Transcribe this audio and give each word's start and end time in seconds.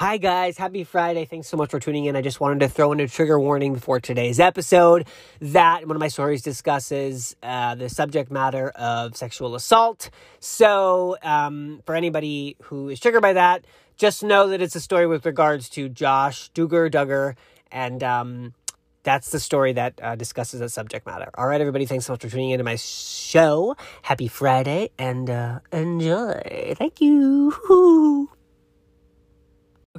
Hi, 0.00 0.16
guys. 0.16 0.56
Happy 0.56 0.82
Friday. 0.82 1.26
Thanks 1.26 1.46
so 1.46 1.58
much 1.58 1.70
for 1.70 1.78
tuning 1.78 2.06
in. 2.06 2.16
I 2.16 2.22
just 2.22 2.40
wanted 2.40 2.60
to 2.60 2.70
throw 2.70 2.90
in 2.92 3.00
a 3.00 3.06
trigger 3.06 3.38
warning 3.38 3.74
before 3.74 4.00
today's 4.00 4.40
episode 4.40 5.06
that 5.42 5.86
one 5.86 5.94
of 5.94 6.00
my 6.00 6.08
stories 6.08 6.40
discusses 6.40 7.36
uh, 7.42 7.74
the 7.74 7.90
subject 7.90 8.30
matter 8.30 8.70
of 8.70 9.14
sexual 9.14 9.54
assault. 9.54 10.08
So, 10.38 11.18
um, 11.22 11.82
for 11.84 11.94
anybody 11.94 12.56
who 12.62 12.88
is 12.88 12.98
triggered 12.98 13.20
by 13.20 13.34
that, 13.34 13.66
just 13.98 14.24
know 14.24 14.48
that 14.48 14.62
it's 14.62 14.74
a 14.74 14.80
story 14.80 15.06
with 15.06 15.26
regards 15.26 15.68
to 15.68 15.90
Josh 15.90 16.50
Duggar, 16.52 16.90
Duggar, 16.90 17.36
and 17.70 18.02
um, 18.02 18.54
that's 19.02 19.30
the 19.32 19.38
story 19.38 19.74
that 19.74 20.00
uh, 20.02 20.16
discusses 20.16 20.60
that 20.60 20.70
subject 20.70 21.04
matter. 21.04 21.28
All 21.34 21.46
right, 21.46 21.60
everybody. 21.60 21.84
Thanks 21.84 22.06
so 22.06 22.14
much 22.14 22.22
for 22.22 22.30
tuning 22.30 22.52
into 22.52 22.64
my 22.64 22.76
show. 22.76 23.76
Happy 24.00 24.28
Friday 24.28 24.92
and 24.98 25.28
uh, 25.28 25.60
enjoy. 25.70 26.72
Thank 26.78 27.02
you. 27.02 28.30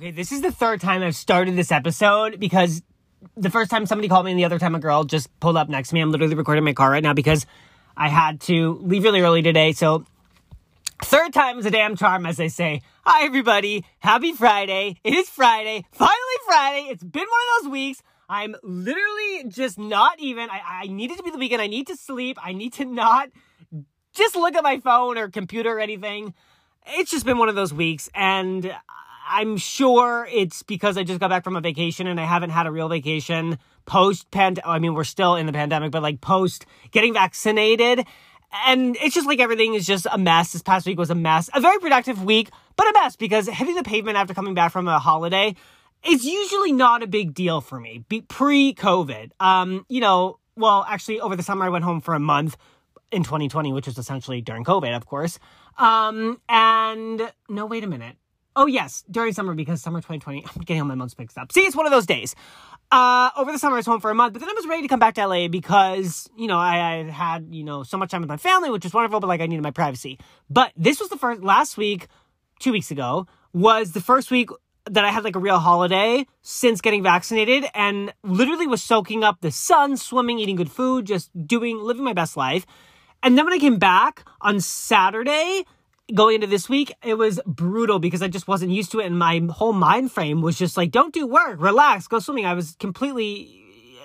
Okay, 0.01 0.09
this 0.09 0.31
is 0.31 0.41
the 0.41 0.51
third 0.51 0.81
time 0.81 1.03
I've 1.03 1.15
started 1.15 1.55
this 1.55 1.71
episode 1.71 2.39
because 2.39 2.81
the 3.37 3.51
first 3.51 3.69
time 3.69 3.85
somebody 3.85 4.07
called 4.07 4.25
me 4.25 4.31
and 4.31 4.39
the 4.39 4.45
other 4.45 4.57
time 4.57 4.73
a 4.73 4.79
girl 4.79 5.03
just 5.03 5.29
pulled 5.39 5.55
up 5.55 5.69
next 5.69 5.89
to 5.89 5.93
me. 5.93 6.01
I'm 6.01 6.09
literally 6.09 6.33
recording 6.33 6.63
my 6.63 6.73
car 6.73 6.89
right 6.89 7.03
now 7.03 7.13
because 7.13 7.45
I 7.95 8.09
had 8.09 8.41
to 8.41 8.79
leave 8.81 9.03
really 9.03 9.21
early 9.21 9.43
today. 9.43 9.73
So, 9.73 10.03
third 11.03 11.33
time 11.33 11.59
is 11.59 11.67
a 11.67 11.69
damn 11.69 11.95
charm, 11.95 12.25
as 12.25 12.37
they 12.37 12.47
say. 12.47 12.81
Hi, 13.05 13.25
everybody. 13.25 13.85
Happy 13.99 14.33
Friday. 14.33 14.97
It 15.03 15.13
is 15.13 15.29
Friday. 15.29 15.85
Finally, 15.91 16.37
Friday. 16.47 16.87
It's 16.89 17.03
been 17.03 17.21
one 17.21 17.41
of 17.59 17.63
those 17.63 17.71
weeks. 17.71 18.01
I'm 18.27 18.55
literally 18.63 19.49
just 19.49 19.77
not 19.77 20.19
even. 20.19 20.49
I, 20.49 20.61
I 20.81 20.87
need 20.87 21.15
to 21.15 21.21
be 21.21 21.29
the 21.29 21.37
weekend. 21.37 21.61
I 21.61 21.67
need 21.67 21.85
to 21.85 21.95
sleep. 21.95 22.39
I 22.41 22.53
need 22.53 22.73
to 22.73 22.85
not 22.85 23.29
just 24.15 24.35
look 24.35 24.55
at 24.55 24.63
my 24.63 24.79
phone 24.79 25.19
or 25.19 25.29
computer 25.29 25.77
or 25.77 25.79
anything. 25.79 26.33
It's 26.87 27.11
just 27.11 27.23
been 27.23 27.37
one 27.37 27.49
of 27.49 27.55
those 27.55 27.71
weeks. 27.71 28.09
And 28.15 28.73
I'm 29.27 29.57
sure 29.57 30.27
it's 30.31 30.63
because 30.63 30.97
I 30.97 31.03
just 31.03 31.19
got 31.19 31.29
back 31.29 31.43
from 31.43 31.55
a 31.55 31.61
vacation 31.61 32.07
and 32.07 32.19
I 32.19 32.25
haven't 32.25 32.49
had 32.49 32.67
a 32.67 32.71
real 32.71 32.89
vacation 32.89 33.57
post 33.85 34.29
pand. 34.31 34.59
I 34.65 34.79
mean, 34.79 34.93
we're 34.93 35.03
still 35.03 35.35
in 35.35 35.45
the 35.45 35.53
pandemic, 35.53 35.91
but 35.91 36.01
like 36.01 36.21
post 36.21 36.65
getting 36.91 37.13
vaccinated. 37.13 38.05
And 38.65 38.97
it's 38.97 39.15
just 39.15 39.27
like 39.27 39.39
everything 39.39 39.73
is 39.73 39.85
just 39.85 40.05
a 40.11 40.17
mess. 40.17 40.53
This 40.53 40.61
past 40.61 40.85
week 40.85 40.97
was 40.97 41.09
a 41.09 41.15
mess. 41.15 41.49
A 41.53 41.61
very 41.61 41.79
productive 41.79 42.23
week, 42.23 42.49
but 42.75 42.87
a 42.87 42.93
mess 42.93 43.15
because 43.15 43.47
hitting 43.47 43.75
the 43.75 43.83
pavement 43.83 44.17
after 44.17 44.33
coming 44.33 44.53
back 44.53 44.71
from 44.71 44.87
a 44.87 44.99
holiday 44.99 45.55
is 46.03 46.25
usually 46.25 46.71
not 46.71 47.03
a 47.03 47.07
big 47.07 47.33
deal 47.33 47.61
for 47.61 47.79
me 47.79 48.03
pre 48.27 48.73
COVID. 48.73 49.31
Um, 49.39 49.85
you 49.87 50.01
know, 50.01 50.39
well, 50.55 50.85
actually, 50.87 51.21
over 51.21 51.35
the 51.35 51.43
summer, 51.43 51.65
I 51.65 51.69
went 51.69 51.83
home 51.83 52.01
for 52.01 52.13
a 52.13 52.19
month 52.19 52.57
in 53.11 53.23
2020, 53.23 53.73
which 53.73 53.87
was 53.87 53.97
essentially 53.97 54.41
during 54.41 54.63
COVID, 54.63 54.95
of 54.95 55.05
course. 55.05 55.39
Um, 55.77 56.39
and 56.49 57.31
no, 57.49 57.65
wait 57.65 57.83
a 57.83 57.87
minute. 57.87 58.15
Oh, 58.55 58.65
yes, 58.65 59.03
during 59.09 59.33
summer 59.33 59.53
because 59.53 59.81
summer 59.81 59.99
2020, 59.99 60.45
I'm 60.55 60.61
getting 60.63 60.81
all 60.81 60.87
my 60.87 60.95
months 60.95 61.17
mixed 61.17 61.37
up. 61.37 61.51
See, 61.51 61.61
it's 61.61 61.75
one 61.75 61.85
of 61.85 61.91
those 61.91 62.05
days. 62.05 62.35
Uh, 62.91 63.29
over 63.37 63.53
the 63.53 63.59
summer, 63.59 63.75
I 63.75 63.79
was 63.79 63.85
home 63.85 64.01
for 64.01 64.11
a 64.11 64.15
month, 64.15 64.33
but 64.33 64.39
then 64.39 64.49
I 64.49 64.53
was 64.53 64.67
ready 64.67 64.81
to 64.81 64.89
come 64.89 64.99
back 64.99 65.15
to 65.15 65.25
LA 65.25 65.47
because, 65.47 66.29
you 66.37 66.47
know, 66.47 66.57
I, 66.57 66.75
I 66.75 67.03
had, 67.09 67.47
you 67.49 67.63
know, 67.63 67.83
so 67.83 67.97
much 67.97 68.11
time 68.11 68.19
with 68.19 68.29
my 68.29 68.35
family, 68.35 68.69
which 68.69 68.83
was 68.83 68.93
wonderful, 68.93 69.21
but 69.21 69.27
like 69.27 69.39
I 69.39 69.45
needed 69.45 69.63
my 69.63 69.71
privacy. 69.71 70.19
But 70.49 70.73
this 70.75 70.99
was 70.99 71.07
the 71.07 71.17
first, 71.17 71.41
last 71.41 71.77
week, 71.77 72.07
two 72.59 72.73
weeks 72.73 72.91
ago, 72.91 73.27
was 73.53 73.93
the 73.93 74.01
first 74.01 74.29
week 74.29 74.49
that 74.89 75.05
I 75.05 75.11
had 75.11 75.23
like 75.23 75.37
a 75.37 75.39
real 75.39 75.59
holiday 75.59 76.25
since 76.41 76.81
getting 76.81 77.01
vaccinated 77.01 77.65
and 77.73 78.13
literally 78.23 78.67
was 78.67 78.83
soaking 78.83 79.23
up 79.23 79.39
the 79.39 79.51
sun, 79.51 79.95
swimming, 79.95 80.39
eating 80.39 80.57
good 80.57 80.71
food, 80.71 81.05
just 81.05 81.29
doing, 81.47 81.79
living 81.79 82.03
my 82.03 82.13
best 82.13 82.35
life. 82.35 82.65
And 83.23 83.37
then 83.37 83.45
when 83.45 83.53
I 83.53 83.59
came 83.59 83.77
back 83.77 84.25
on 84.41 84.59
Saturday, 84.59 85.65
going 86.13 86.35
into 86.35 86.47
this 86.47 86.69
week, 86.69 86.93
it 87.03 87.15
was 87.15 87.39
brutal 87.45 87.99
because 87.99 88.21
I 88.21 88.27
just 88.27 88.47
wasn't 88.47 88.71
used 88.71 88.91
to 88.91 88.99
it. 88.99 89.05
And 89.05 89.17
my 89.17 89.41
whole 89.49 89.73
mind 89.73 90.11
frame 90.11 90.41
was 90.41 90.57
just 90.57 90.77
like, 90.77 90.91
don't 90.91 91.13
do 91.13 91.27
work, 91.27 91.59
relax, 91.59 92.07
go 92.07 92.19
swimming. 92.19 92.45
I 92.45 92.53
was 92.53 92.75
completely 92.79 93.57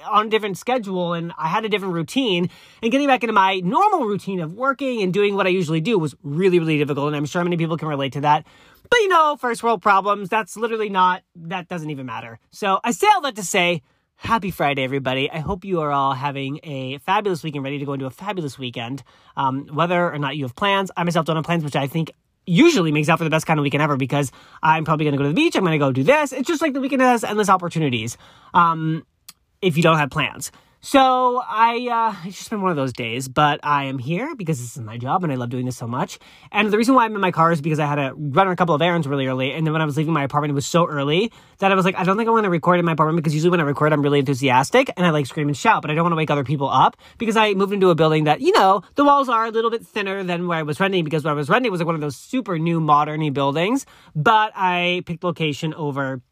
on 0.08 0.26
a 0.26 0.30
different 0.30 0.56
schedule 0.56 1.14
and 1.14 1.32
I 1.36 1.48
had 1.48 1.64
a 1.64 1.68
different 1.68 1.94
routine. 1.94 2.50
And 2.82 2.92
getting 2.92 3.08
back 3.08 3.22
into 3.22 3.32
my 3.32 3.60
normal 3.60 4.06
routine 4.06 4.40
of 4.40 4.54
working 4.54 5.02
and 5.02 5.12
doing 5.12 5.34
what 5.34 5.46
I 5.46 5.50
usually 5.50 5.80
do 5.80 5.98
was 5.98 6.14
really, 6.22 6.58
really 6.58 6.78
difficult. 6.78 7.08
And 7.08 7.16
I'm 7.16 7.26
sure 7.26 7.42
many 7.42 7.56
people 7.56 7.76
can 7.76 7.88
relate 7.88 8.12
to 8.12 8.20
that. 8.22 8.46
But 8.88 9.00
you 9.00 9.08
know, 9.08 9.36
first 9.36 9.62
world 9.62 9.82
problems, 9.82 10.28
that's 10.28 10.56
literally 10.56 10.88
not, 10.88 11.22
that 11.34 11.68
doesn't 11.68 11.90
even 11.90 12.06
matter. 12.06 12.38
So 12.50 12.78
I 12.84 12.92
say 12.92 13.08
all 13.14 13.20
that 13.22 13.36
to 13.36 13.42
say, 13.42 13.82
Happy 14.18 14.50
Friday, 14.50 14.82
everybody. 14.82 15.30
I 15.30 15.40
hope 15.40 15.62
you 15.64 15.80
are 15.82 15.92
all 15.92 16.14
having 16.14 16.58
a 16.62 16.96
fabulous 16.98 17.42
weekend, 17.42 17.64
ready 17.64 17.78
to 17.78 17.84
go 17.84 17.92
into 17.92 18.06
a 18.06 18.10
fabulous 18.10 18.58
weekend. 18.58 19.02
Um, 19.36 19.66
whether 19.66 20.10
or 20.10 20.18
not 20.18 20.36
you 20.36 20.44
have 20.44 20.56
plans, 20.56 20.90
I 20.96 21.04
myself 21.04 21.26
don't 21.26 21.36
have 21.36 21.44
plans, 21.44 21.62
which 21.62 21.76
I 21.76 21.86
think 21.86 22.10
usually 22.46 22.90
makes 22.90 23.10
out 23.10 23.18
for 23.18 23.24
the 23.24 23.30
best 23.30 23.46
kind 23.46 23.60
of 23.60 23.62
weekend 23.62 23.82
ever 23.82 23.96
because 23.96 24.32
I'm 24.62 24.86
probably 24.86 25.04
going 25.04 25.12
to 25.12 25.18
go 25.18 25.24
to 25.24 25.28
the 25.28 25.34
beach. 25.34 25.54
I'm 25.54 25.62
going 25.62 25.72
to 25.72 25.78
go 25.78 25.92
do 25.92 26.02
this. 26.02 26.32
It's 26.32 26.48
just 26.48 26.62
like 26.62 26.72
the 26.72 26.80
weekend 26.80 27.02
has 27.02 27.24
endless 27.24 27.50
opportunities. 27.50 28.16
Um, 28.54 29.04
if 29.60 29.76
you 29.76 29.82
don't 29.82 29.98
have 29.98 30.10
plans. 30.10 30.50
So 30.86 31.42
I, 31.44 31.88
uh, 31.90 32.28
it's 32.28 32.38
just 32.38 32.48
been 32.48 32.62
one 32.62 32.70
of 32.70 32.76
those 32.76 32.92
days, 32.92 33.26
but 33.26 33.58
I 33.64 33.86
am 33.86 33.98
here 33.98 34.36
because 34.36 34.60
this 34.60 34.76
is 34.76 34.82
my 34.84 34.96
job 34.98 35.24
and 35.24 35.32
I 35.32 35.34
love 35.34 35.48
doing 35.48 35.66
this 35.66 35.76
so 35.76 35.88
much. 35.88 36.20
And 36.52 36.70
the 36.70 36.78
reason 36.78 36.94
why 36.94 37.06
I'm 37.06 37.14
in 37.16 37.20
my 37.20 37.32
car 37.32 37.50
is 37.50 37.60
because 37.60 37.80
I 37.80 37.86
had 37.86 37.96
to 37.96 38.12
run 38.16 38.46
a 38.46 38.54
couple 38.54 38.72
of 38.72 38.80
errands 38.80 39.08
really 39.08 39.26
early. 39.26 39.52
And 39.52 39.66
then 39.66 39.72
when 39.72 39.82
I 39.82 39.84
was 39.84 39.96
leaving 39.96 40.12
my 40.12 40.22
apartment, 40.22 40.52
it 40.52 40.54
was 40.54 40.64
so 40.64 40.86
early 40.86 41.32
that 41.58 41.72
I 41.72 41.74
was 41.74 41.84
like, 41.84 41.96
I 41.96 42.04
don't 42.04 42.16
think 42.16 42.28
I 42.28 42.30
want 42.30 42.44
to 42.44 42.50
record 42.50 42.78
in 42.78 42.84
my 42.84 42.92
apartment 42.92 43.16
because 43.16 43.34
usually 43.34 43.50
when 43.50 43.58
I 43.58 43.64
record, 43.64 43.92
I'm 43.92 44.00
really 44.00 44.20
enthusiastic 44.20 44.88
and 44.96 45.04
I 45.04 45.10
like 45.10 45.26
scream 45.26 45.48
and 45.48 45.56
shout, 45.56 45.82
but 45.82 45.90
I 45.90 45.94
don't 45.94 46.04
want 46.04 46.12
to 46.12 46.18
wake 46.18 46.30
other 46.30 46.44
people 46.44 46.68
up 46.68 46.96
because 47.18 47.36
I 47.36 47.54
moved 47.54 47.72
into 47.72 47.90
a 47.90 47.96
building 47.96 48.22
that, 48.22 48.40
you 48.40 48.52
know, 48.52 48.82
the 48.94 49.04
walls 49.04 49.28
are 49.28 49.46
a 49.46 49.50
little 49.50 49.72
bit 49.72 49.84
thinner 49.84 50.22
than 50.22 50.46
where 50.46 50.58
I 50.58 50.62
was 50.62 50.78
renting 50.78 51.02
because 51.02 51.24
where 51.24 51.32
I 51.32 51.36
was 51.36 51.48
renting 51.48 51.72
was 51.72 51.80
like 51.80 51.86
one 51.86 51.96
of 51.96 52.00
those 52.00 52.16
super 52.16 52.60
new 52.60 52.78
moderny 52.78 53.32
buildings, 53.32 53.86
but 54.14 54.52
I 54.54 55.02
picked 55.04 55.24
location 55.24 55.74
over 55.74 56.22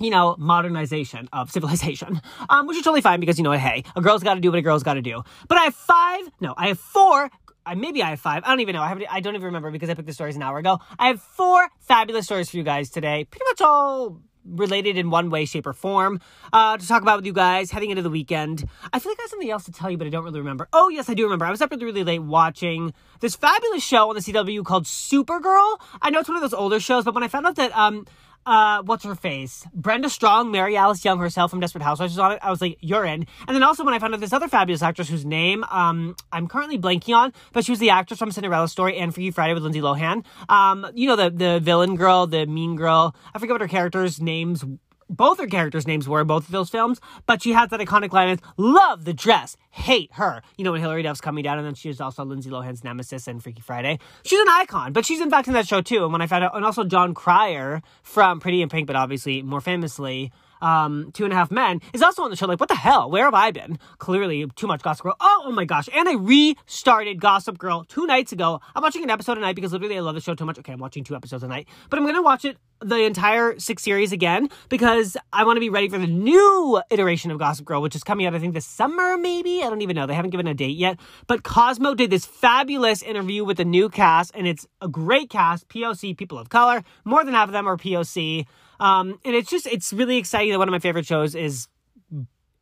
you 0.00 0.10
know, 0.10 0.36
modernization 0.38 1.28
of 1.32 1.50
civilization, 1.50 2.20
um, 2.48 2.66
which 2.66 2.76
is 2.76 2.84
totally 2.84 3.00
fine 3.00 3.20
because, 3.20 3.38
you 3.38 3.44
know, 3.44 3.52
hey, 3.52 3.84
a 3.96 4.00
girl's 4.00 4.22
got 4.22 4.34
to 4.34 4.40
do 4.40 4.50
what 4.50 4.58
a 4.58 4.62
girl's 4.62 4.82
got 4.82 4.94
to 4.94 5.02
do. 5.02 5.22
But 5.48 5.58
I 5.58 5.64
have 5.64 5.74
five, 5.74 6.30
no, 6.40 6.54
I 6.56 6.68
have 6.68 6.78
four 6.78 7.30
I, 7.66 7.74
maybe 7.74 8.02
I 8.02 8.10
have 8.10 8.20
five. 8.20 8.44
I 8.46 8.48
don't 8.48 8.60
even 8.60 8.74
know. 8.74 8.80
I 8.80 8.88
have 8.88 9.02
I 9.10 9.20
don't 9.20 9.34
even 9.34 9.44
remember 9.44 9.70
because 9.70 9.90
I 9.90 9.94
picked 9.94 10.06
the 10.06 10.14
stories 10.14 10.36
an 10.36 10.42
hour 10.42 10.56
ago. 10.56 10.78
I 10.98 11.08
have 11.08 11.20
four 11.20 11.68
fabulous 11.80 12.24
stories 12.24 12.48
for 12.48 12.56
you 12.56 12.62
guys 12.62 12.88
today. 12.88 13.26
Pretty 13.26 13.44
much 13.44 13.60
all 13.60 14.22
related 14.44 14.96
in 14.96 15.10
one 15.10 15.30
way, 15.30 15.44
shape, 15.44 15.66
or 15.66 15.72
form 15.72 16.20
uh, 16.52 16.78
to 16.78 16.86
talk 16.86 17.02
about 17.02 17.18
with 17.18 17.26
you 17.26 17.32
guys 17.32 17.70
heading 17.70 17.90
into 17.90 18.02
the 18.02 18.10
weekend. 18.10 18.66
I 18.92 18.98
feel 18.98 19.12
like 19.12 19.18
I 19.18 19.22
have 19.24 19.30
something 19.30 19.50
else 19.50 19.64
to 19.64 19.72
tell 19.72 19.90
you, 19.90 19.98
but 19.98 20.06
I 20.06 20.10
don't 20.10 20.24
really 20.24 20.38
remember. 20.38 20.68
Oh, 20.72 20.88
yes, 20.88 21.08
I 21.08 21.14
do 21.14 21.24
remember. 21.24 21.44
I 21.44 21.50
was 21.50 21.60
up 21.60 21.70
really, 21.70 21.84
really 21.84 22.04
late 22.04 22.20
watching 22.20 22.94
this 23.20 23.36
fabulous 23.36 23.82
show 23.82 24.08
on 24.08 24.14
the 24.14 24.22
CW 24.22 24.64
called 24.64 24.84
Supergirl. 24.84 25.78
I 26.00 26.10
know 26.10 26.20
it's 26.20 26.28
one 26.28 26.36
of 26.36 26.42
those 26.42 26.54
older 26.54 26.80
shows, 26.80 27.04
but 27.04 27.14
when 27.14 27.22
I 27.22 27.28
found 27.28 27.46
out 27.46 27.56
that 27.56 27.76
um, 27.76 28.06
uh, 28.48 28.82
what's 28.82 29.04
her 29.04 29.14
face? 29.14 29.66
Brenda 29.74 30.08
Strong, 30.08 30.50
Mary 30.50 30.74
Alice 30.74 31.04
Young 31.04 31.18
herself 31.18 31.50
from 31.50 31.60
Desperate 31.60 31.82
Housewives 31.82 32.14
was 32.14 32.18
on 32.18 32.32
it. 32.32 32.38
I 32.40 32.50
was 32.50 32.62
like, 32.62 32.78
you're 32.80 33.04
in. 33.04 33.26
And 33.46 33.54
then 33.54 33.62
also 33.62 33.84
when 33.84 33.92
I 33.92 33.98
found 33.98 34.14
out 34.14 34.20
this 34.20 34.32
other 34.32 34.48
fabulous 34.48 34.82
actress 34.82 35.08
whose 35.08 35.26
name 35.26 35.64
um, 35.64 36.16
I'm 36.32 36.48
currently 36.48 36.78
blanking 36.78 37.14
on, 37.14 37.34
but 37.52 37.66
she 37.66 37.72
was 37.72 37.78
the 37.78 37.90
actress 37.90 38.18
from 38.18 38.32
Cinderella 38.32 38.68
Story 38.68 38.96
and 38.96 39.14
Freaky 39.14 39.30
Friday 39.32 39.52
with 39.52 39.62
Lindsay 39.62 39.82
Lohan. 39.82 40.24
Um, 40.48 40.86
you 40.94 41.08
know 41.08 41.16
the 41.16 41.28
the 41.28 41.60
villain 41.60 41.96
girl, 41.96 42.26
the 42.26 42.46
mean 42.46 42.74
girl. 42.76 43.14
I 43.34 43.38
forget 43.38 43.52
what 43.52 43.60
her 43.60 43.68
character's 43.68 44.18
names 44.18 44.64
both 45.08 45.38
her 45.38 45.46
characters' 45.46 45.86
names 45.86 46.08
were 46.08 46.20
in 46.20 46.26
both 46.26 46.46
of 46.46 46.52
those 46.52 46.70
films, 46.70 47.00
but 47.26 47.42
she 47.42 47.52
has 47.52 47.70
that 47.70 47.80
iconic 47.80 48.12
line 48.12 48.30
of 48.30 48.40
love 48.56 49.04
the 49.04 49.14
dress, 49.14 49.56
hate 49.70 50.10
her. 50.14 50.42
You 50.56 50.64
know, 50.64 50.72
when 50.72 50.80
Hilary 50.80 51.02
Duff's 51.02 51.20
coming 51.20 51.44
down, 51.44 51.58
and 51.58 51.66
then 51.66 51.74
she 51.74 51.88
is 51.88 52.00
also 52.00 52.24
Lindsay 52.24 52.50
Lohan's 52.50 52.84
nemesis 52.84 53.28
in 53.28 53.40
Freaky 53.40 53.62
Friday. 53.62 53.98
She's 54.24 54.40
an 54.40 54.48
icon, 54.48 54.92
but 54.92 55.06
she's 55.06 55.20
in 55.20 55.30
fact 55.30 55.48
in 55.48 55.54
that 55.54 55.66
show 55.66 55.80
too. 55.80 56.04
And 56.04 56.12
when 56.12 56.22
I 56.22 56.26
found 56.26 56.44
out, 56.44 56.56
and 56.56 56.64
also 56.64 56.84
Jon 56.84 57.14
Cryer 57.14 57.82
from 58.02 58.40
Pretty 58.40 58.62
in 58.62 58.68
Pink, 58.68 58.86
but 58.86 58.96
obviously 58.96 59.42
more 59.42 59.60
famously, 59.60 60.32
um, 60.60 61.10
Two 61.12 61.24
and 61.24 61.32
a 61.32 61.36
Half 61.36 61.50
Men, 61.50 61.80
is 61.92 62.02
also 62.02 62.22
on 62.22 62.30
the 62.30 62.36
show. 62.36 62.46
Like, 62.46 62.60
what 62.60 62.68
the 62.68 62.74
hell? 62.74 63.10
Where 63.10 63.24
have 63.24 63.34
I 63.34 63.50
been? 63.50 63.78
Clearly, 63.98 64.46
too 64.56 64.66
much 64.66 64.82
Gossip 64.82 65.04
Girl. 65.04 65.16
Oh, 65.20 65.42
oh 65.46 65.52
my 65.52 65.64
gosh. 65.64 65.88
And 65.94 66.08
I 66.08 66.14
restarted 66.14 67.20
Gossip 67.20 67.58
Girl 67.58 67.84
two 67.84 68.06
nights 68.06 68.32
ago. 68.32 68.60
I'm 68.74 68.82
watching 68.82 69.02
an 69.02 69.10
episode 69.10 69.38
a 69.38 69.40
night 69.40 69.56
because 69.56 69.72
literally 69.72 69.96
I 69.96 70.00
love 70.00 70.14
the 70.14 70.20
show 70.20 70.34
too 70.34 70.44
much. 70.44 70.58
Okay, 70.58 70.72
I'm 70.72 70.78
watching 70.78 71.04
two 71.04 71.16
episodes 71.16 71.42
a 71.42 71.48
night, 71.48 71.68
but 71.90 71.98
I'm 71.98 72.04
going 72.04 72.14
to 72.16 72.22
watch 72.22 72.44
it 72.44 72.56
the 72.80 73.02
entire 73.02 73.58
six 73.58 73.82
series 73.82 74.12
again 74.12 74.48
because 74.68 75.16
I 75.32 75.44
want 75.44 75.56
to 75.56 75.60
be 75.60 75.70
ready 75.70 75.88
for 75.88 75.98
the 75.98 76.06
new 76.06 76.80
iteration 76.90 77.30
of 77.30 77.38
Gossip 77.38 77.64
Girl, 77.64 77.82
which 77.82 77.96
is 77.96 78.04
coming 78.04 78.26
out, 78.26 78.34
I 78.34 78.38
think, 78.38 78.54
this 78.54 78.66
summer, 78.66 79.16
maybe. 79.18 79.62
I 79.62 79.68
don't 79.68 79.82
even 79.82 79.96
know. 79.96 80.06
They 80.06 80.14
haven't 80.14 80.30
given 80.30 80.46
a 80.46 80.54
date 80.54 80.76
yet. 80.76 80.98
But 81.26 81.42
Cosmo 81.42 81.94
did 81.94 82.10
this 82.10 82.24
fabulous 82.24 83.02
interview 83.02 83.44
with 83.44 83.56
the 83.56 83.64
new 83.64 83.88
cast, 83.88 84.32
and 84.34 84.46
it's 84.46 84.66
a 84.80 84.88
great 84.88 85.30
cast 85.30 85.68
POC, 85.68 86.16
people 86.16 86.38
of 86.38 86.48
color. 86.48 86.84
More 87.04 87.24
than 87.24 87.34
half 87.34 87.48
of 87.48 87.52
them 87.52 87.66
are 87.66 87.76
POC. 87.76 88.46
Um, 88.80 89.18
and 89.24 89.34
it's 89.34 89.50
just, 89.50 89.66
it's 89.66 89.92
really 89.92 90.16
exciting 90.16 90.52
that 90.52 90.58
one 90.58 90.68
of 90.68 90.72
my 90.72 90.78
favorite 90.78 91.06
shows 91.06 91.34
is, 91.34 91.68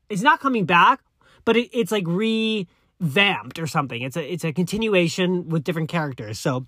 is 0.09 0.23
not 0.23 0.41
coming 0.41 0.65
back, 0.65 1.01
but 1.45 1.57
it, 1.57 1.71
it's 1.73 1.93
like 1.93 2.05
revamped 2.07 3.59
or 3.59 3.67
something. 3.67 4.03
It's 4.03 4.17
a, 4.17 4.33
it's 4.33 4.45
a 4.45 4.53
continuation 4.53 5.49
with 5.49 5.65
different 5.65 5.89
characters. 5.89 6.39
So, 6.39 6.67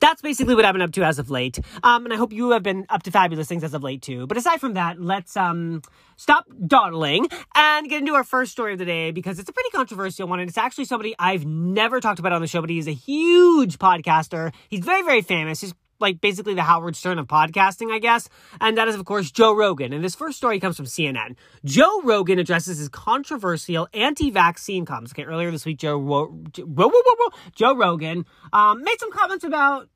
that's 0.00 0.22
basically 0.22 0.54
what 0.54 0.64
I've 0.64 0.72
been 0.72 0.82
up 0.82 0.92
to 0.92 1.02
as 1.02 1.18
of 1.18 1.30
late. 1.30 1.58
Um, 1.82 2.04
and 2.04 2.12
I 2.12 2.16
hope 2.16 2.32
you 2.32 2.50
have 2.50 2.62
been 2.62 2.86
up 2.88 3.02
to 3.04 3.10
fabulous 3.10 3.48
things 3.48 3.64
as 3.64 3.74
of 3.74 3.82
late 3.82 4.02
too. 4.02 4.26
But 4.26 4.36
aside 4.36 4.60
from 4.60 4.74
that, 4.74 5.00
let's 5.00 5.36
um 5.36 5.82
stop 6.16 6.44
dawdling 6.66 7.28
and 7.54 7.88
get 7.88 8.00
into 8.00 8.14
our 8.14 8.24
first 8.24 8.52
story 8.52 8.72
of 8.72 8.78
the 8.78 8.84
day 8.84 9.10
because 9.10 9.38
it's 9.38 9.48
a 9.48 9.52
pretty 9.52 9.70
controversial 9.70 10.28
one. 10.28 10.40
And 10.40 10.48
it's 10.48 10.58
actually 10.58 10.84
somebody 10.84 11.14
I've 11.18 11.44
never 11.44 12.00
talked 12.00 12.18
about 12.18 12.32
on 12.32 12.40
the 12.40 12.46
show, 12.46 12.60
but 12.60 12.70
he's 12.70 12.88
a 12.88 12.92
huge 12.92 13.78
podcaster. 13.78 14.52
He's 14.68 14.80
very, 14.80 15.02
very 15.02 15.22
famous. 15.22 15.60
He's 15.60 15.74
like 16.00 16.20
basically 16.20 16.54
the 16.54 16.62
Howard 16.62 16.96
Stern 16.96 17.18
of 17.18 17.26
podcasting, 17.26 17.92
I 17.92 17.98
guess. 17.98 18.28
And 18.60 18.76
that 18.78 18.88
is, 18.88 18.94
of 18.94 19.04
course, 19.04 19.30
Joe 19.30 19.54
Rogan. 19.54 19.92
And 19.92 20.04
this 20.04 20.14
first 20.14 20.36
story 20.36 20.60
comes 20.60 20.76
from 20.76 20.86
CNN. 20.86 21.36
Joe 21.64 22.02
Rogan 22.02 22.38
addresses 22.38 22.78
his 22.78 22.88
controversial 22.88 23.88
anti-vaccine 23.94 24.84
comments. 24.84 25.12
Okay, 25.12 25.24
earlier 25.24 25.50
this 25.50 25.64
week, 25.64 25.78
Joe 25.78 25.98
Ro- 25.98 26.44
Ro- 26.58 26.90
Ro- 26.90 27.38
Joe 27.54 27.76
Rogan 27.76 28.26
um, 28.52 28.82
made 28.82 28.98
some 29.00 29.12
comments 29.12 29.44
about 29.44 29.88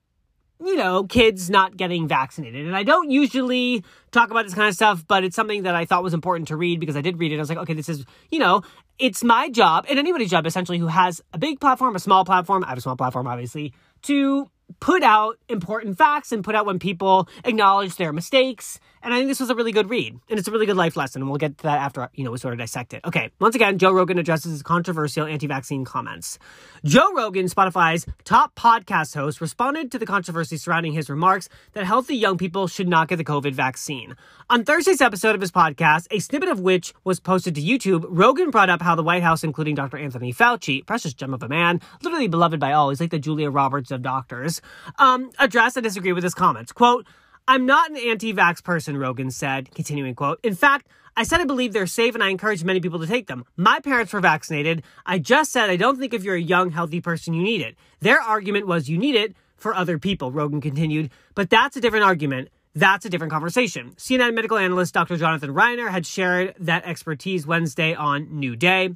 you 0.63 0.77
know, 0.77 1.05
kids 1.05 1.49
not 1.49 1.77
getting 1.77 2.07
vaccinated. 2.07 2.67
And 2.67 2.77
I 2.77 2.83
don't 2.83 3.11
usually 3.11 3.83
talk 4.11 4.31
about 4.31 4.45
this 4.45 4.55
kind 4.55 4.69
of 4.69 4.75
stuff, 4.75 5.07
but 5.07 5.25
it's 5.25 5.35
something 5.35 5.63
that 5.63 5.75
I 5.75 5.87
thought 5.87 6.03
was 6.03 6.15
important 6.15 6.49
to 6.49 6.57
read 6.57 6.81
because 6.81 6.97
I 6.97 7.01
did 7.01 7.19
read 7.19 7.33
it. 7.33 7.37
I 7.37 7.39
was 7.39 7.49
like, 7.49 7.59
okay, 7.59 7.73
this 7.73 7.89
is, 7.89 8.05
you 8.31 8.39
know, 8.39 8.63
it's 8.99 9.25
my 9.25 9.49
job 9.49 9.87
and 9.89 9.99
anybody's 9.99 10.31
job 10.31 10.47
essentially 10.47 10.79
who 10.79 10.89
has 10.89 11.23
a 11.33 11.39
big 11.39 11.61
platform, 11.61 11.97
a 11.97 11.99
small 11.99 12.25
platform, 12.25 12.65
I 12.65 12.69
have 12.69 12.79
a 12.79 12.83
small 12.83 12.97
platform, 12.97 13.27
obviously, 13.27 13.73
to 14.03 14.51
put 14.79 15.03
out 15.03 15.39
important 15.49 15.99
facts 15.99 16.33
and 16.33 16.45
put 16.45 16.55
out 16.55 16.67
when 16.67 16.79
people 16.79 17.29
acknowledge 17.45 17.97
their 17.97 18.13
mistakes. 18.13 18.79
And 19.03 19.15
I 19.15 19.17
think 19.17 19.29
this 19.29 19.41
was 19.41 19.49
a 19.49 19.55
really 19.55 19.73
good 19.73 19.89
read. 19.89 20.19
And 20.29 20.39
it's 20.39 20.47
a 20.47 20.51
really 20.51 20.67
good 20.67 20.77
life 20.77 20.95
lesson. 20.95 21.23
And 21.23 21.31
we'll 21.31 21.39
get 21.39 21.57
to 21.59 21.63
that 21.63 21.79
after, 21.79 22.11
you 22.15 22.23
know, 22.23 22.31
we 22.31 22.39
sort 22.39 22.53
of 22.53 22.59
dissect 22.59 22.93
it. 22.93 23.01
Okay. 23.05 23.31
Once 23.41 23.55
again, 23.55 23.79
Joe 23.79 23.93
Rogan 23.93 24.19
addresses 24.19 24.53
his 24.53 24.63
controversial 24.63 25.27
anti-vaccine 25.27 25.87
comments. 25.87 26.39
Joe 26.85 27.15
Rogan, 27.15 27.47
Spotify's 27.47 28.07
top 28.25 28.55
podcast 28.55 29.15
host, 29.15 29.41
responded 29.41 29.91
to 29.93 29.99
the 29.99 30.05
controversy 30.05 30.59
surrounding 30.59 30.93
his 30.93 31.09
remarks 31.09 31.49
that 31.73 31.87
healthy 31.87 32.15
young 32.15 32.37
people 32.37 32.67
should 32.67 32.89
not 32.89 33.09
get 33.09 33.17
the 33.17 33.25
COVID 33.25 33.53
vaccine. 33.55 34.17
On 34.51 34.65
Thursday's 34.65 35.01
episode 35.01 35.35
of 35.35 35.41
his 35.41 35.51
podcast, 35.51 36.07
a 36.11 36.19
snippet 36.19 36.51
of 36.51 36.61
which 36.61 36.93
was 37.03 37.21
posted 37.21 37.55
to 37.55 37.63
YouTube, 37.63 38.05
Rogan 38.07 38.51
brought 38.51 38.69
up 38.69 38.83
how 38.83 38.95
the 38.95 39.03
White 39.03 39.23
House, 39.23 39.43
including 39.43 39.77
Dr. 39.77 39.97
Anthony 39.97 40.33
Fauci, 40.33 40.85
precious 40.85 41.15
gem 41.15 41.33
of 41.33 41.43
a 41.43 41.49
man, 41.49 41.81
literally 42.03 42.29
beloved 42.29 42.61
by 42.61 42.73
all, 42.73 42.91
he's 42.91 43.01
like 43.01 43.11
the 43.11 43.19
Julia 43.19 43.49
Roberts 43.51 43.91
of 43.91 44.03
doctors, 44.03 44.60
um, 44.99 45.31
addressed 45.39 45.77
and 45.77 45.85
disagree 45.85 46.13
with 46.13 46.25
his 46.25 46.35
comments. 46.35 46.73
Quote, 46.73 47.07
I'm 47.49 47.67
not 47.67 47.91
an 47.91 47.97
anti-vax 47.97 48.63
person, 48.63 48.97
Rogan 48.97 49.31
said, 49.31 49.75
continuing 49.75 50.15
quote. 50.15 50.39
In 50.43 50.55
fact, 50.55 50.87
I 51.17 51.25
said 51.25 51.41
I 51.41 51.45
believe 51.45 51.73
they're 51.73 51.87
safe 51.87 52.15
and 52.15 52.23
I 52.23 52.29
encourage 52.29 52.63
many 52.63 52.81
people 52.81 53.01
to 53.01 53.07
take 53.07 53.27
them. 53.27 53.45
My 53.57 53.81
parents 53.81 54.13
were 54.13 54.21
vaccinated. 54.21 54.83
I 55.05 55.19
just 55.19 55.53
said 55.53 55.69
I 55.69 55.77
don't 55.77 55.99
think 55.99 56.15
if 56.15 56.23
you're 56.23 56.37
a 56.37 56.41
young, 56.41 56.71
healthy 56.71 57.01
person, 57.01 57.35
you 57.35 57.43
need 57.43 57.61
it. 57.61 57.77
Their 58.01 58.21
argument 58.21 58.67
was 58.67 58.89
you 58.89 58.99
need 58.99 59.17
it 59.17 59.35
for 59.57 59.75
other 59.75 59.99
people, 59.99 60.33
Rogan 60.33 60.61
continued. 60.61 61.11
But 61.35 61.51
that's 61.51 61.77
a 61.77 61.81
different 61.81 62.05
argument. 62.05 62.49
That's 62.75 63.05
a 63.05 63.11
different 63.11 63.33
conversation. 63.33 63.91
CNN 63.97 64.35
medical 64.35 64.57
analyst 64.57 64.95
Dr. 64.95 65.17
Jonathan 65.17 65.51
Reiner 65.53 65.91
had 65.91 66.07
shared 66.07 66.55
that 66.61 66.85
expertise 66.85 67.47
Wednesday 67.47 67.95
on 67.95 68.39
New 68.39 68.55
Day. 68.55 68.91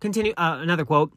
Continue, 0.00 0.32
uh, 0.36 0.58
another 0.62 0.84
quote. 0.84 1.12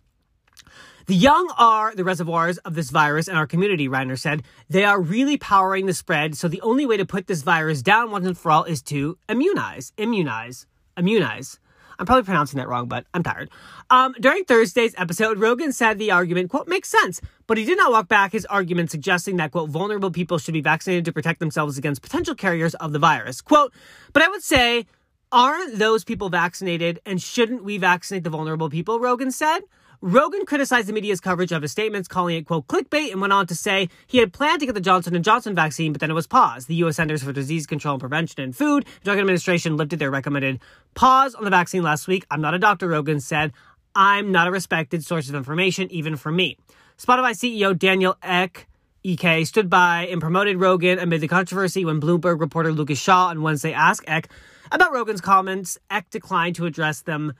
The 1.11 1.17
young 1.17 1.53
are 1.57 1.93
the 1.93 2.05
reservoirs 2.05 2.57
of 2.59 2.73
this 2.73 2.89
virus 2.89 3.27
in 3.27 3.35
our 3.35 3.45
community, 3.45 3.89
Reiner 3.89 4.17
said. 4.17 4.43
They 4.69 4.85
are 4.85 5.01
really 5.01 5.35
powering 5.35 5.85
the 5.85 5.93
spread, 5.93 6.37
so 6.37 6.47
the 6.47 6.61
only 6.61 6.85
way 6.85 6.95
to 6.95 7.05
put 7.05 7.27
this 7.27 7.41
virus 7.41 7.81
down 7.81 8.11
once 8.11 8.25
and 8.25 8.37
for 8.37 8.49
all 8.49 8.63
is 8.63 8.81
to 8.83 9.17
immunize, 9.27 9.91
immunize, 9.97 10.67
immunize. 10.95 11.59
I'm 11.99 12.05
probably 12.05 12.23
pronouncing 12.23 12.59
that 12.59 12.69
wrong, 12.69 12.87
but 12.87 13.07
I'm 13.13 13.23
tired. 13.23 13.49
Um, 13.89 14.15
during 14.21 14.45
Thursday's 14.45 14.95
episode, 14.97 15.37
Rogan 15.37 15.73
said 15.73 15.99
the 15.99 16.11
argument, 16.11 16.49
quote, 16.49 16.69
makes 16.69 16.87
sense, 16.87 17.19
but 17.45 17.57
he 17.57 17.65
did 17.65 17.77
not 17.77 17.91
walk 17.91 18.07
back 18.07 18.31
his 18.31 18.45
argument 18.45 18.89
suggesting 18.89 19.35
that, 19.35 19.51
quote, 19.51 19.69
vulnerable 19.69 20.11
people 20.11 20.37
should 20.37 20.53
be 20.53 20.61
vaccinated 20.61 21.03
to 21.03 21.11
protect 21.11 21.41
themselves 21.41 21.77
against 21.77 22.01
potential 22.01 22.35
carriers 22.35 22.73
of 22.75 22.93
the 22.93 22.99
virus. 22.99 23.41
Quote, 23.41 23.73
but 24.13 24.23
I 24.23 24.29
would 24.29 24.43
say, 24.43 24.85
aren't 25.29 25.77
those 25.77 26.05
people 26.05 26.29
vaccinated 26.29 27.01
and 27.05 27.21
shouldn't 27.21 27.65
we 27.65 27.77
vaccinate 27.77 28.23
the 28.23 28.29
vulnerable 28.29 28.69
people? 28.69 28.97
Rogan 28.97 29.31
said. 29.31 29.63
Rogan 30.03 30.47
criticized 30.47 30.87
the 30.87 30.93
media's 30.93 31.21
coverage 31.21 31.51
of 31.51 31.61
his 31.61 31.71
statements, 31.71 32.07
calling 32.07 32.35
it, 32.35 32.47
quote, 32.47 32.65
clickbait, 32.65 33.11
and 33.11 33.21
went 33.21 33.33
on 33.33 33.45
to 33.45 33.53
say 33.53 33.87
he 34.07 34.17
had 34.17 34.33
planned 34.33 34.59
to 34.59 34.65
get 34.65 34.73
the 34.73 34.81
Johnson 34.81 35.21
& 35.21 35.23
Johnson 35.23 35.53
vaccine, 35.53 35.93
but 35.93 36.01
then 36.01 36.09
it 36.09 36.15
was 36.15 36.25
paused. 36.25 36.67
The 36.67 36.73
U.S. 36.75 36.95
Centers 36.95 37.21
for 37.21 37.31
Disease 37.31 37.67
Control 37.67 37.93
and 37.93 37.99
Prevention 37.99 38.41
and 38.41 38.55
Food 38.55 38.85
and 38.85 39.03
Drug 39.03 39.19
Administration 39.19 39.77
lifted 39.77 39.99
their 39.99 40.09
recommended 40.09 40.59
pause 40.95 41.35
on 41.35 41.43
the 41.43 41.51
vaccine 41.51 41.83
last 41.83 42.07
week. 42.07 42.25
I'm 42.31 42.41
not 42.41 42.55
a 42.55 42.59
doctor, 42.59 42.87
Rogan 42.87 43.19
said. 43.19 43.53
I'm 43.93 44.31
not 44.31 44.47
a 44.47 44.51
respected 44.51 45.05
source 45.05 45.29
of 45.29 45.35
information, 45.35 45.91
even 45.91 46.15
for 46.15 46.31
me. 46.31 46.57
Spotify 46.97 47.33
CEO 47.33 47.77
Daniel 47.77 48.17
Ek 48.23 48.67
EK 49.03 49.45
stood 49.45 49.69
by 49.69 50.07
and 50.07 50.19
promoted 50.19 50.59
Rogan 50.59 50.97
amid 50.97 51.21
the 51.21 51.27
controversy 51.27 51.85
when 51.85 52.01
Bloomberg 52.01 52.39
reporter 52.39 52.71
Lucas 52.71 52.99
Shaw 52.99 53.27
on 53.27 53.43
Wednesday 53.43 53.73
asked 53.73 54.07
Ek 54.07 54.29
about 54.71 54.93
Rogan's 54.93 55.21
comments. 55.21 55.77
Ek 55.91 56.09
declined 56.09 56.55
to 56.55 56.65
address 56.65 57.01
them 57.01 57.33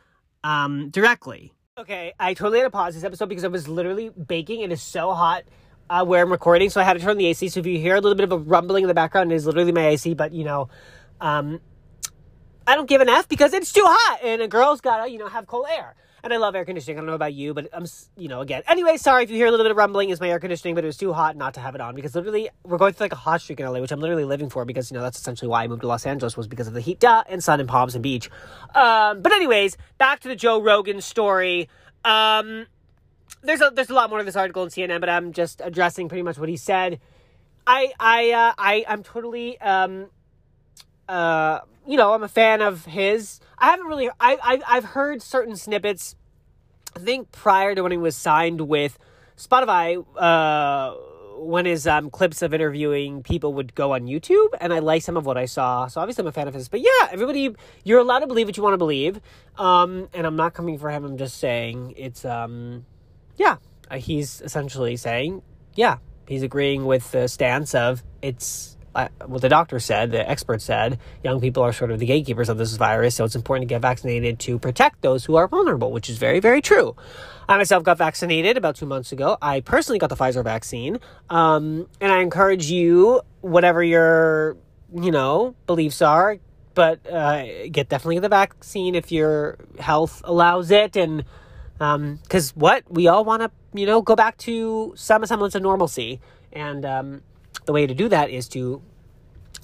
um, 0.44 0.90
directly. 0.90 1.54
Okay, 1.78 2.12
I 2.20 2.34
totally 2.34 2.60
had 2.60 2.66
to 2.66 2.70
pause 2.70 2.96
this 2.96 3.06
episode 3.06 3.30
because 3.30 3.46
I 3.46 3.48
was 3.48 3.70
literally 3.70 4.10
baking. 4.10 4.62
And 4.62 4.74
It 4.74 4.76
is 4.76 4.82
so 4.82 5.14
hot 5.14 5.44
uh, 5.90 6.04
where 6.04 6.22
I'm 6.22 6.30
recording, 6.30 6.70
so 6.70 6.82
I 6.82 6.84
had 6.84 6.94
to 6.94 7.00
turn 7.00 7.18
the 7.18 7.28
AC. 7.28 7.48
So 7.48 7.62
if 7.62 7.66
you 7.66 7.80
hear 7.80 7.96
a 7.96 8.02
little 8.02 8.16
bit 8.16 8.26
of 8.26 8.34
a 8.34 8.38
rumbling 8.38 8.84
in 8.84 8.90
the 8.90 8.94
background, 8.94 9.32
it 9.32 9.36
is 9.36 9.46
literally 9.46 9.72
my 9.72 9.88
AC. 9.88 10.14
But 10.14 10.34
you 10.34 10.44
know, 10.44 10.68
um, 11.22 11.62
I 12.68 12.76
don't 12.76 12.90
give 12.90 13.00
an 13.00 13.08
F 13.08 13.30
because 13.30 13.54
it's 13.54 13.72
too 13.72 13.86
hot, 13.86 14.20
and 14.22 14.42
a 14.42 14.50
girl's 14.50 14.82
gotta 14.82 15.10
you 15.10 15.18
know 15.18 15.30
have 15.30 15.48
cold 15.48 15.68
air. 15.72 15.96
And 16.24 16.32
I 16.32 16.38
love 16.38 16.56
air 16.56 16.66
conditioning. 16.66 16.98
I 16.98 17.00
don't 17.00 17.08
know 17.08 17.14
about 17.14 17.34
you, 17.34 17.54
but 17.54 17.70
I'm, 17.74 17.86
you 18.16 18.28
know, 18.28 18.42
again. 18.42 18.62
Anyway, 18.68 18.98
sorry 18.98 19.24
if 19.24 19.32
you 19.32 19.38
hear 19.38 19.48
a 19.48 19.52
little 19.52 19.64
bit 19.64 19.72
of 19.72 19.78
rumbling. 19.78 20.10
It's 20.10 20.22
my 20.22 20.30
air 20.30 20.40
conditioning, 20.40 20.76
but 20.76 20.84
it 20.84 20.88
was 20.88 20.98
too 20.98 21.14
hot 21.14 21.36
not 21.36 21.56
to 21.56 21.60
have 21.60 21.74
it 21.74 21.82
on 21.82 21.96
because 21.96 22.14
literally 22.14 22.50
we're 22.64 22.78
going 22.78 22.94
through 22.94 23.06
like 23.06 23.14
a 23.14 23.18
hot 23.18 23.42
streak 23.42 23.60
in 23.60 23.66
LA, 23.66 23.80
which 23.80 23.92
I'm 23.92 24.00
literally 24.00 24.26
living 24.26 24.50
for 24.50 24.64
because, 24.64 24.92
you 24.92 24.98
know, 24.98 25.02
that's 25.02 25.18
essentially 25.18 25.48
why 25.48 25.64
I 25.64 25.68
moved 25.68 25.82
to 25.82 25.88
Los 25.88 26.06
Angeles 26.06 26.38
was 26.38 26.48
because 26.48 26.68
of 26.68 26.74
the 26.74 26.82
heat, 26.82 27.00
duh, 27.00 27.24
and 27.28 27.44
sun 27.44 27.60
and 27.60 27.68
palms 27.68 27.96
and 27.96 28.04
beach. 28.04 28.30
Um, 28.76 29.22
but 29.22 29.32
anyways, 29.32 29.78
back 29.98 30.20
to 30.22 30.28
the 30.28 30.36
Joe 30.36 30.62
Rogan 30.62 31.02
story. 31.02 31.70
Um, 32.06 32.68
there's 33.42 33.62
a, 33.62 33.72
there's 33.74 33.90
a 33.90 33.94
lot 33.96 34.10
more 34.10 34.20
to 34.20 34.26
this 34.26 34.36
article 34.36 34.64
in 34.64 34.70
CNN, 34.70 35.00
but 35.00 35.10
I'm 35.10 35.34
just 35.34 35.62
addressing 35.64 36.08
pretty 36.08 36.24
much 36.24 36.38
what 36.38 36.50
he 36.50 36.58
said. 36.58 37.00
I, 37.66 37.94
I, 38.00 38.32
uh, 38.32 38.54
I, 38.58 38.86
I'm 38.88 39.04
totally, 39.04 39.60
um, 39.60 40.08
uh, 41.12 41.60
you 41.86 41.98
know, 41.98 42.13
I'm 42.13 42.24
a 42.24 42.30
fan 42.30 42.62
of 42.62 42.86
his. 42.86 43.42
I 43.58 43.72
haven't 43.72 43.88
really, 43.88 44.10
I, 44.10 44.38
I, 44.42 44.62
I've 44.68 44.86
heard 44.86 45.22
certain 45.22 45.58
snippets. 45.58 46.16
I 46.96 47.00
think 47.00 47.31
prior 47.31 47.75
to 47.75 47.84
when 47.84 47.92
he 47.92 47.98
was 47.98 48.16
signed 48.16 48.62
with 48.62 48.98
Spotify, 49.36 50.04
uh, 50.18 50.96
when 51.38 51.66
his 51.66 51.86
um, 51.88 52.10
clips 52.10 52.42
of 52.42 52.54
interviewing 52.54 53.24
people 53.24 53.54
would 53.56 53.75
go 53.75 53.94
on 53.94 54.04
YouTube, 54.04 54.50
and 54.62 54.72
I 54.72 54.80
like 54.80 55.02
some 55.02 55.18
of 55.18 55.25
what 55.25 55.38
I 55.38 55.46
saw. 55.46 55.88
So 55.88 56.00
obviously, 56.00 56.22
I'm 56.22 56.28
a 56.28 56.31
fan 56.31 56.48
of 56.48 56.54
his. 56.54 56.69
But 56.69 56.80
yeah, 56.80 57.10
everybody, 57.12 57.56
you're 57.84 58.00
allowed 58.00 58.19
to 58.19 58.28
believe 58.28 58.48
what 58.48 58.56
you 58.56 58.63
want 58.63 58.74
to 58.74 58.78
believe. 58.78 59.19
Um, 59.58 60.08
and 60.13 60.25
I'm 60.25 60.38
not 60.38 60.54
coming 60.54 60.78
for 60.78 60.90
him. 60.90 61.04
I'm 61.04 61.18
just 61.18 61.40
saying 61.40 61.96
it's, 61.98 62.24
um, 62.24 62.86
yeah, 63.36 63.58
uh, 63.90 63.98
he's 63.98 64.40
essentially 64.42 64.96
saying, 64.96 65.42
yeah, 65.75 65.98
he's 66.28 66.44
agreeing 66.44 66.86
with 66.86 67.12
the 67.12 67.28
stance 67.28 67.75
of 67.75 68.02
it's 68.22 68.78
what 69.26 69.42
the 69.42 69.50
doctor 69.50 69.80
said, 69.80 70.12
the 70.12 70.30
expert 70.30 70.62
said, 70.62 71.00
young 71.24 71.40
people 71.40 71.64
are 71.64 71.74
sort 71.74 71.92
of 71.92 72.00
the 72.00 72.06
gatekeepers 72.06 72.50
of 72.50 72.58
this 72.58 72.75
virus, 72.75 73.15
so 73.15 73.24
it's 73.24 73.36
important 73.36 73.68
to 73.68 73.74
get 73.74 73.82
vaccinated 73.82 74.39
to 74.39 74.60
protect 74.60 75.01
those 75.01 75.25
who 75.25 75.36
are 75.36 75.48
vulnerable, 75.48 75.92
which 75.92 76.10
is 76.10 76.18
very, 76.18 76.39
very 76.39 76.62
true. 76.62 76.96
I 77.48 77.58
myself 77.58 77.84
got 77.84 77.98
vaccinated 77.98 78.58
about 78.58 78.75
two 78.75 78.86
months 78.86 79.12
ago. 79.12 79.38
I 79.42 79.62
personally 79.62 80.00
got 80.00 80.10
the 80.10 80.15
Pfizer 80.15 80.44
vaccine, 80.44 81.00
um, 81.30 81.88
and 82.00 82.12
I 82.12 82.22
encourage 82.22 82.70
you, 82.70 83.22
whatever 83.42 83.84
your, 83.84 84.58
you 84.94 85.12
know, 85.12 85.56
beliefs 85.68 86.01
are, 86.01 86.38
but 86.74 87.06
uh, 87.10 87.68
get 87.70 87.89
definitely 87.89 88.20
the 88.20 88.30
vaccine 88.30 88.96
if 88.96 89.12
your 89.12 89.58
health 89.80 90.22
allows 90.25 90.72
it, 90.72 90.96
and 90.96 91.24
because 91.74 92.51
um, 92.51 92.60
what 92.60 92.84
we 92.89 93.08
all 93.08 93.25
want 93.25 93.42
to, 93.42 93.51
you 93.74 93.86
know, 93.86 94.01
go 94.01 94.15
back 94.15 94.38
to 94.38 94.94
some 94.96 95.25
semblance 95.25 95.56
of 95.56 95.62
normalcy, 95.62 96.20
and 96.54 96.86
um, 96.86 97.22
the 97.65 97.74
way 97.74 97.88
to 97.88 97.94
do 97.94 98.08
that 98.10 98.30
is 98.30 98.48
to 98.50 98.82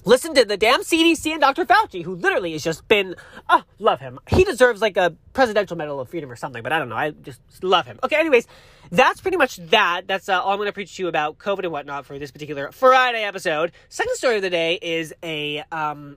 listen 0.08 0.32
to 0.34 0.44
the 0.44 0.56
damn 0.56 0.80
CDC 0.80 1.30
and 1.32 1.40
Dr. 1.40 1.66
Fauci, 1.66 2.02
who 2.02 2.14
literally 2.14 2.52
has 2.52 2.64
just 2.64 2.88
been, 2.88 3.14
oh, 3.50 3.62
love 3.78 4.00
him. 4.00 4.18
He 4.26 4.42
deserves 4.42 4.80
like 4.80 4.96
a 4.96 5.14
Presidential 5.34 5.76
Medal 5.76 6.00
of 6.00 6.08
Freedom 6.08 6.30
or 6.30 6.36
something, 6.36 6.62
but 6.62 6.72
I 6.72 6.78
don't 6.78 6.88
know. 6.88 6.96
I 6.96 7.10
just 7.10 7.40
love 7.62 7.86
him. 7.86 7.98
Okay, 8.02 8.16
anyways, 8.16 8.46
that's 8.90 9.20
pretty 9.20 9.36
much 9.36 9.56
that. 9.56 10.02
That's 10.06 10.30
uh, 10.30 10.40
all 10.40 10.52
I'm 10.52 10.56
going 10.56 10.66
to 10.66 10.72
preach 10.72 10.96
to 10.96 11.02
you 11.02 11.08
about 11.08 11.36
COVID 11.36 11.64
and 11.64 11.72
whatnot 11.72 12.06
for 12.06 12.18
this 12.18 12.30
particular 12.30 12.72
Friday 12.72 13.22
episode. 13.22 13.72
Second 13.90 14.16
story 14.16 14.36
of 14.36 14.42
the 14.42 14.50
day 14.50 14.78
is 14.80 15.12
a, 15.22 15.62
um, 15.70 16.16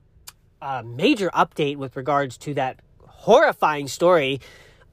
a 0.62 0.84
major 0.84 1.30
update 1.36 1.76
with 1.76 1.98
regards 1.98 2.38
to 2.38 2.54
that 2.54 2.80
horrifying 3.06 3.90
story 3.90 4.40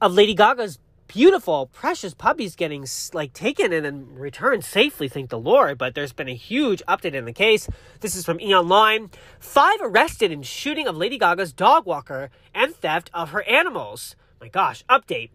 of 0.01 0.13
Lady 0.13 0.33
Gaga's 0.33 0.77
beautiful, 1.09 1.65
precious 1.65 2.13
puppies 2.13 2.55
getting 2.55 2.85
like 3.13 3.33
taken 3.33 3.73
and 3.73 3.83
then 3.83 4.07
returned 4.13 4.63
safely, 4.63 5.09
thank 5.09 5.29
the 5.29 5.39
Lord. 5.39 5.77
But 5.77 5.95
there's 5.95 6.13
been 6.13 6.29
a 6.29 6.35
huge 6.35 6.81
update 6.87 7.13
in 7.13 7.25
the 7.25 7.33
case. 7.33 7.67
This 7.99 8.15
is 8.15 8.23
from 8.23 8.39
E 8.39 8.55
Online. 8.55 9.09
Five 9.39 9.79
arrested 9.81 10.31
in 10.31 10.43
shooting 10.43 10.87
of 10.87 10.95
Lady 10.95 11.17
Gaga's 11.17 11.51
dog 11.51 11.85
walker 11.85 12.29
and 12.55 12.73
theft 12.73 13.09
of 13.13 13.31
her 13.31 13.43
animals. 13.43 14.15
My 14.39 14.47
gosh, 14.47 14.85
update. 14.87 15.31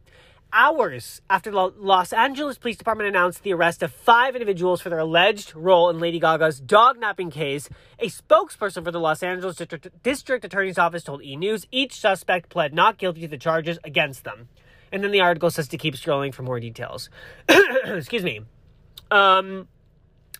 Hours 0.56 1.20
after 1.28 1.50
the 1.50 1.72
Los 1.76 2.12
Angeles 2.12 2.58
Police 2.58 2.76
Department 2.76 3.08
announced 3.08 3.42
the 3.42 3.52
arrest 3.52 3.82
of 3.82 3.92
five 3.92 4.36
individuals 4.36 4.80
for 4.80 4.88
their 4.88 5.00
alleged 5.00 5.52
role 5.56 5.90
in 5.90 5.98
Lady 5.98 6.20
Gaga's 6.20 6.60
dog 6.60 7.00
napping 7.00 7.32
case, 7.32 7.68
a 7.98 8.06
spokesperson 8.06 8.84
for 8.84 8.92
the 8.92 9.00
Los 9.00 9.24
Angeles 9.24 9.56
District, 9.56 9.88
District 10.04 10.44
Attorney's 10.44 10.78
Office 10.78 11.02
told 11.02 11.24
E! 11.24 11.34
News 11.34 11.66
each 11.72 11.98
suspect 11.98 12.50
pled 12.50 12.72
not 12.72 12.98
guilty 12.98 13.22
to 13.22 13.28
the 13.28 13.36
charges 13.36 13.80
against 13.82 14.22
them. 14.22 14.48
And 14.94 15.02
then 15.02 15.10
the 15.10 15.20
article 15.20 15.50
says 15.50 15.66
to 15.68 15.76
keep 15.76 15.96
scrolling 15.96 16.32
for 16.32 16.44
more 16.44 16.60
details. 16.60 17.10
Excuse 17.84 18.22
me. 18.22 18.42
Um, 19.10 19.66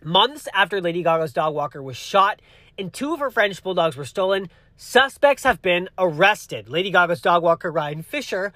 Months 0.04 0.46
after 0.54 0.80
Lady 0.80 1.02
Gaga's 1.02 1.32
dog 1.32 1.54
walker 1.54 1.82
was 1.82 1.96
shot 1.96 2.40
and 2.78 2.92
two 2.92 3.14
of 3.14 3.20
her 3.20 3.30
French 3.30 3.62
bulldogs 3.62 3.96
were 3.96 4.04
stolen, 4.04 4.48
suspects 4.76 5.42
have 5.42 5.60
been 5.60 5.88
arrested. 5.98 6.68
Lady 6.68 6.90
Gaga's 6.90 7.20
dog 7.20 7.42
walker, 7.42 7.72
Ryan 7.72 8.02
Fisher, 8.02 8.52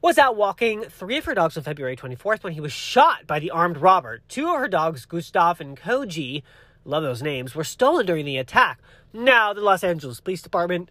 was 0.00 0.18
out 0.18 0.36
walking 0.36 0.82
three 0.82 1.18
of 1.18 1.24
her 1.24 1.34
dogs 1.34 1.56
on 1.56 1.62
February 1.62 1.96
24th 1.96 2.44
when 2.44 2.52
he 2.52 2.60
was 2.60 2.72
shot 2.72 3.26
by 3.26 3.40
the 3.40 3.50
armed 3.50 3.78
robber. 3.78 4.20
Two 4.28 4.48
of 4.50 4.58
her 4.58 4.68
dogs, 4.68 5.04
Gustav 5.04 5.60
and 5.60 5.76
Koji, 5.76 6.42
love 6.84 7.02
those 7.02 7.22
names, 7.22 7.56
were 7.56 7.64
stolen 7.64 8.06
during 8.06 8.24
the 8.24 8.36
attack. 8.36 8.78
Now, 9.12 9.52
the 9.52 9.60
Los 9.62 9.82
Angeles 9.82 10.20
Police 10.20 10.42
Department, 10.42 10.90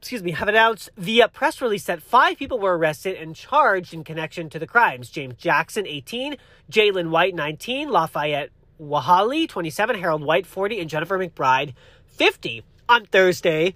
excuse 0.00 0.22
me, 0.22 0.32
have 0.32 0.48
announced 0.48 0.90
via 0.96 1.28
press 1.28 1.60
release 1.60 1.84
that 1.84 2.02
five 2.02 2.36
people 2.36 2.58
were 2.58 2.76
arrested 2.76 3.16
and 3.16 3.34
charged 3.34 3.94
in 3.94 4.04
connection 4.04 4.48
to 4.50 4.58
the 4.58 4.66
crimes. 4.66 5.10
James 5.10 5.34
Jackson, 5.34 5.86
18, 5.86 6.36
Jalen 6.70 7.10
White, 7.10 7.34
19, 7.34 7.88
Lafayette 7.88 8.50
Whaley, 8.78 9.46
27, 9.46 9.98
Harold 9.98 10.22
White, 10.22 10.46
40, 10.46 10.80
and 10.80 10.90
Jennifer 10.90 11.18
McBride, 11.18 11.74
50. 12.06 12.62
On 12.88 13.04
Thursday, 13.04 13.74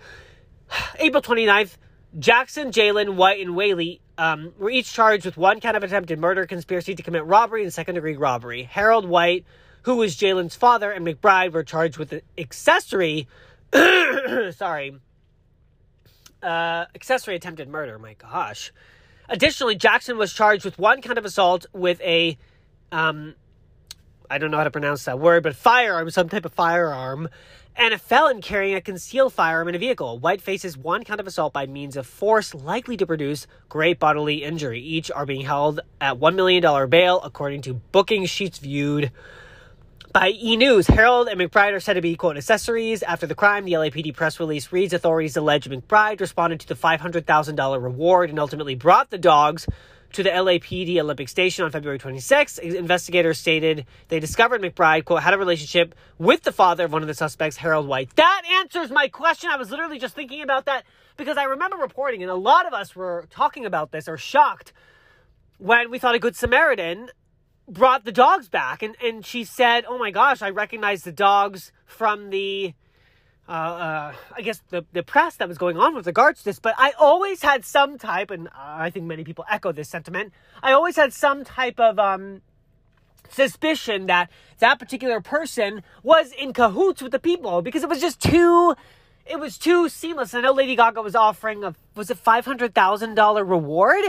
April 1.01 1.21
29th, 1.21 1.77
Jackson, 2.19 2.71
Jalen, 2.71 3.15
White, 3.15 3.41
and 3.41 3.57
Whaley 3.57 4.01
um, 4.19 4.53
were 4.59 4.71
each 4.71 4.93
charged 4.93 5.25
with 5.25 5.37
one 5.37 5.61
count 5.61 5.77
of 5.77 5.83
attempted 5.83 6.19
murder, 6.19 6.47
conspiracy 6.47 6.95
to 6.95 7.03
commit 7.03 7.25
robbery, 7.25 7.63
and 7.63 7.73
second 7.73 7.97
degree 7.97 8.17
robbery. 8.17 8.65
Harold 8.65 9.09
White, 9.09 9.45
who 9.83 9.97
was 9.97 10.17
Jalen's 10.17 10.55
father, 10.55 10.93
and 10.93 11.07
McBride 11.07 11.53
were 11.53 11.65
charged 11.65 11.99
with 11.99 12.21
accessory. 12.39 13.27
sorry. 14.53 15.01
Uh, 16.43 16.87
accessory 16.95 17.37
attempted 17.37 17.69
murder. 17.69 17.99
My 17.99 18.15
gosh. 18.15 18.73
Additionally, 19.29 19.77
Jackson 19.77 20.19
was 20.19 20.33
charged 20.33 20.65
with 20.65 20.79
one 20.79 21.03
count 21.03 21.19
of 21.19 21.25
assault 21.25 21.67
with 21.73 22.01
a, 22.01 22.37
um, 22.91 23.35
I 24.29 24.39
don't 24.39 24.51
know 24.51 24.57
how 24.57 24.65
to 24.65 24.71
pronounce 24.71 25.05
that 25.05 25.21
word, 25.21 25.45
but 25.45 25.55
firearm, 25.55 26.11
some 26.11 26.29
type 26.29 26.45
of 26.45 26.53
firearm, 26.53 27.29
and 27.77 27.95
a 27.95 27.99
felon 27.99 28.41
carrying 28.43 28.75
a 28.75 28.81
concealed 28.81 29.33
firearm 29.33 29.69
in 29.69 29.75
a 29.77 29.79
vehicle. 29.79 30.19
White 30.19 30.43
faces 30.43 30.77
one 30.77 31.05
count 31.05 31.21
of 31.21 31.27
assault 31.29 31.53
by 31.53 31.67
means 31.67 31.97
of 31.97 32.07
force 32.07 32.55
likely 32.55 32.97
to 32.97 33.07
produce 33.07 33.47
great 33.69 34.01
bodily 34.01 34.43
injury. 34.43 34.81
Each 34.81 35.11
are 35.13 35.27
being 35.27 35.43
held 35.43 35.81
at 36.01 36.19
$1 36.19 36.35
million 36.35 36.91
bail, 36.91 37.21
according 37.23 37.63
to 37.63 37.75
booking 37.75 38.27
sheets 38.27 38.59
viewed 38.59 39.13
by 40.13 40.31
E! 40.31 40.57
News. 40.57 40.89
Harold 40.89 41.29
and 41.29 41.41
McBride 41.41 41.73
are 41.73 41.81
said 41.81 41.95
to 41.95 42.01
be, 42.01 42.17
quote, 42.17 42.37
accessories. 42.37 43.03
After 43.03 43.27
the 43.27 43.35
crime, 43.35 43.65
the 43.65 43.75
LAPD 43.75 44.15
press 44.15 44.41
release 44.41 44.73
reads 44.73 44.93
authorities 44.93 45.37
allege 45.37 45.69
McBride 45.69 46.21
responded 46.21 46.61
to 46.61 46.69
the 46.69 46.75
$500,000 46.75 47.83
reward 47.83 48.31
and 48.31 48.39
ultimately 48.39 48.75
brought 48.75 49.11
the 49.11 49.19
dogs 49.19 49.69
to 50.13 50.25
the 50.25 50.31
LAPD 50.31 50.99
Olympic 50.99 51.29
Station 51.29 51.65
on 51.65 51.71
February 51.71 51.99
26. 51.99 52.59
Investigators 52.59 53.39
stated 53.39 53.87
they 54.09 54.19
discovered 54.19 54.61
McBride, 54.61 55.05
quote, 55.05 55.23
had 55.23 55.35
a 55.35 55.39
relationship 55.39 55.95
with 56.19 56.43
the 56.43 56.53
father 56.53 56.85
of 56.85 56.93
one 56.93 57.03
of 57.03 57.09
the 57.09 57.15
suspects, 57.15 57.57
Harold 57.57 57.87
White. 57.87 58.17
That 58.17 58.43
answers 58.61 58.91
my 58.91 59.07
question. 59.07 59.51
I 59.51 59.57
was 59.57 59.71
literally 59.71 60.01
just 60.01 60.17
thinking 60.17 60.43
about 60.43 60.65
that 60.67 60.85
because 61.17 61.37
I 61.37 61.45
remember 61.45 61.77
reporting, 61.77 62.23
and 62.23 62.31
a 62.31 62.35
lot 62.35 62.67
of 62.67 62.73
us 62.73 62.97
were 62.97 63.27
talking 63.31 63.65
about 63.65 63.93
this 63.93 64.09
or 64.09 64.17
shocked 64.17 64.73
when 65.59 65.91
we 65.91 65.99
thought 66.01 66.17
a 66.17 66.19
Good 66.19 66.35
Samaritan 66.35 67.11
brought 67.71 68.05
the 68.05 68.13
dogs 68.13 68.49
back. 68.49 68.83
And, 68.83 68.97
and 69.03 69.25
she 69.25 69.45
said, 69.45 69.85
oh 69.89 69.99
my 69.99 70.11
gosh, 70.11 70.43
I 70.43 70.51
recognize 70.51 71.03
the 71.03 71.13
dogs 71.13 71.73
from 71.87 72.31
the 72.31 72.75
uh, 73.49 73.53
uh, 73.53 74.13
I 74.37 74.43
guess 74.43 74.63
the 74.69 74.85
the 74.93 75.03
press 75.03 75.35
that 75.37 75.49
was 75.49 75.59
going 75.59 75.77
on 75.77 75.97
with 75.97 76.07
regards 76.07 76.39
to 76.39 76.45
this, 76.45 76.61
but 76.61 76.73
I 76.79 76.93
always 76.97 77.43
had 77.43 77.65
some 77.65 77.99
type, 77.99 78.31
and 78.31 78.49
I 78.55 78.91
think 78.91 79.07
many 79.07 79.25
people 79.25 79.45
echo 79.51 79.73
this 79.73 79.89
sentiment. 79.89 80.33
I 80.63 80.71
always 80.71 80.95
had 80.95 81.13
some 81.13 81.43
type 81.43 81.81
of 81.81 81.99
um, 81.99 82.43
suspicion 83.29 84.07
that 84.07 84.31
that 84.61 84.79
particular 84.79 85.21
person 85.21 85.83
was 86.05 86.31
in 86.31 86.53
cahoots 86.53 87.03
with 87.03 87.11
the 87.11 87.19
people 87.19 87.61
because 87.61 87.83
it 87.83 87.89
was 87.89 88.01
just 88.01 88.21
too 88.21 88.77
it 89.27 89.39
was 89.39 89.59
too 89.59 89.89
seamless. 89.89 90.33
I 90.33 90.41
know 90.43 90.53
Lady 90.53 90.77
Gaga 90.77 91.03
was 91.03 91.17
offering 91.17 91.65
a 91.65 91.75
was 91.97 92.09
it 92.11 92.19
five 92.19 92.45
hundred 92.45 92.73
thousand 92.75 93.17
dollar 93.17 93.45
reward. 93.45 94.05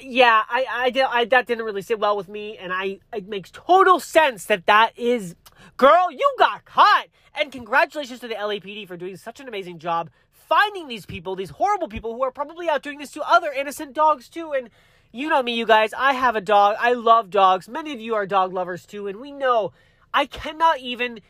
Yeah, 0.00 0.42
I 0.48 0.66
I, 0.70 0.90
did, 0.90 1.04
I 1.08 1.24
that 1.26 1.46
didn't 1.46 1.64
really 1.64 1.82
sit 1.82 1.98
well 1.98 2.16
with 2.16 2.28
me, 2.28 2.56
and 2.58 2.72
I 2.72 2.98
it 3.12 3.28
makes 3.28 3.50
total 3.50 4.00
sense 4.00 4.46
that 4.46 4.66
that 4.66 4.98
is 4.98 5.36
Girl, 5.76 6.10
you 6.10 6.34
got 6.38 6.64
caught. 6.64 7.06
And 7.34 7.50
congratulations 7.50 8.20
to 8.20 8.28
the 8.28 8.34
LAPD 8.34 8.86
for 8.86 8.96
doing 8.96 9.16
such 9.16 9.40
an 9.40 9.48
amazing 9.48 9.78
job 9.78 10.10
finding 10.30 10.86
these 10.86 11.06
people, 11.06 11.34
these 11.34 11.50
horrible 11.50 11.88
people 11.88 12.14
who 12.14 12.22
are 12.22 12.30
probably 12.30 12.68
out 12.68 12.82
doing 12.82 12.98
this 12.98 13.10
to 13.12 13.22
other 13.22 13.50
innocent 13.50 13.94
dogs 13.94 14.28
too. 14.28 14.52
And 14.52 14.68
you 15.10 15.28
know 15.28 15.42
me, 15.42 15.54
you 15.54 15.64
guys, 15.64 15.94
I 15.96 16.12
have 16.12 16.36
a 16.36 16.42
dog. 16.42 16.76
I 16.78 16.92
love 16.92 17.30
dogs. 17.30 17.68
Many 17.68 17.92
of 17.94 18.00
you 18.00 18.14
are 18.14 18.26
dog 18.26 18.52
lovers 18.52 18.84
too. 18.84 19.06
And 19.06 19.18
we 19.18 19.32
know 19.32 19.72
I 20.12 20.26
cannot 20.26 20.80
even, 20.80 21.20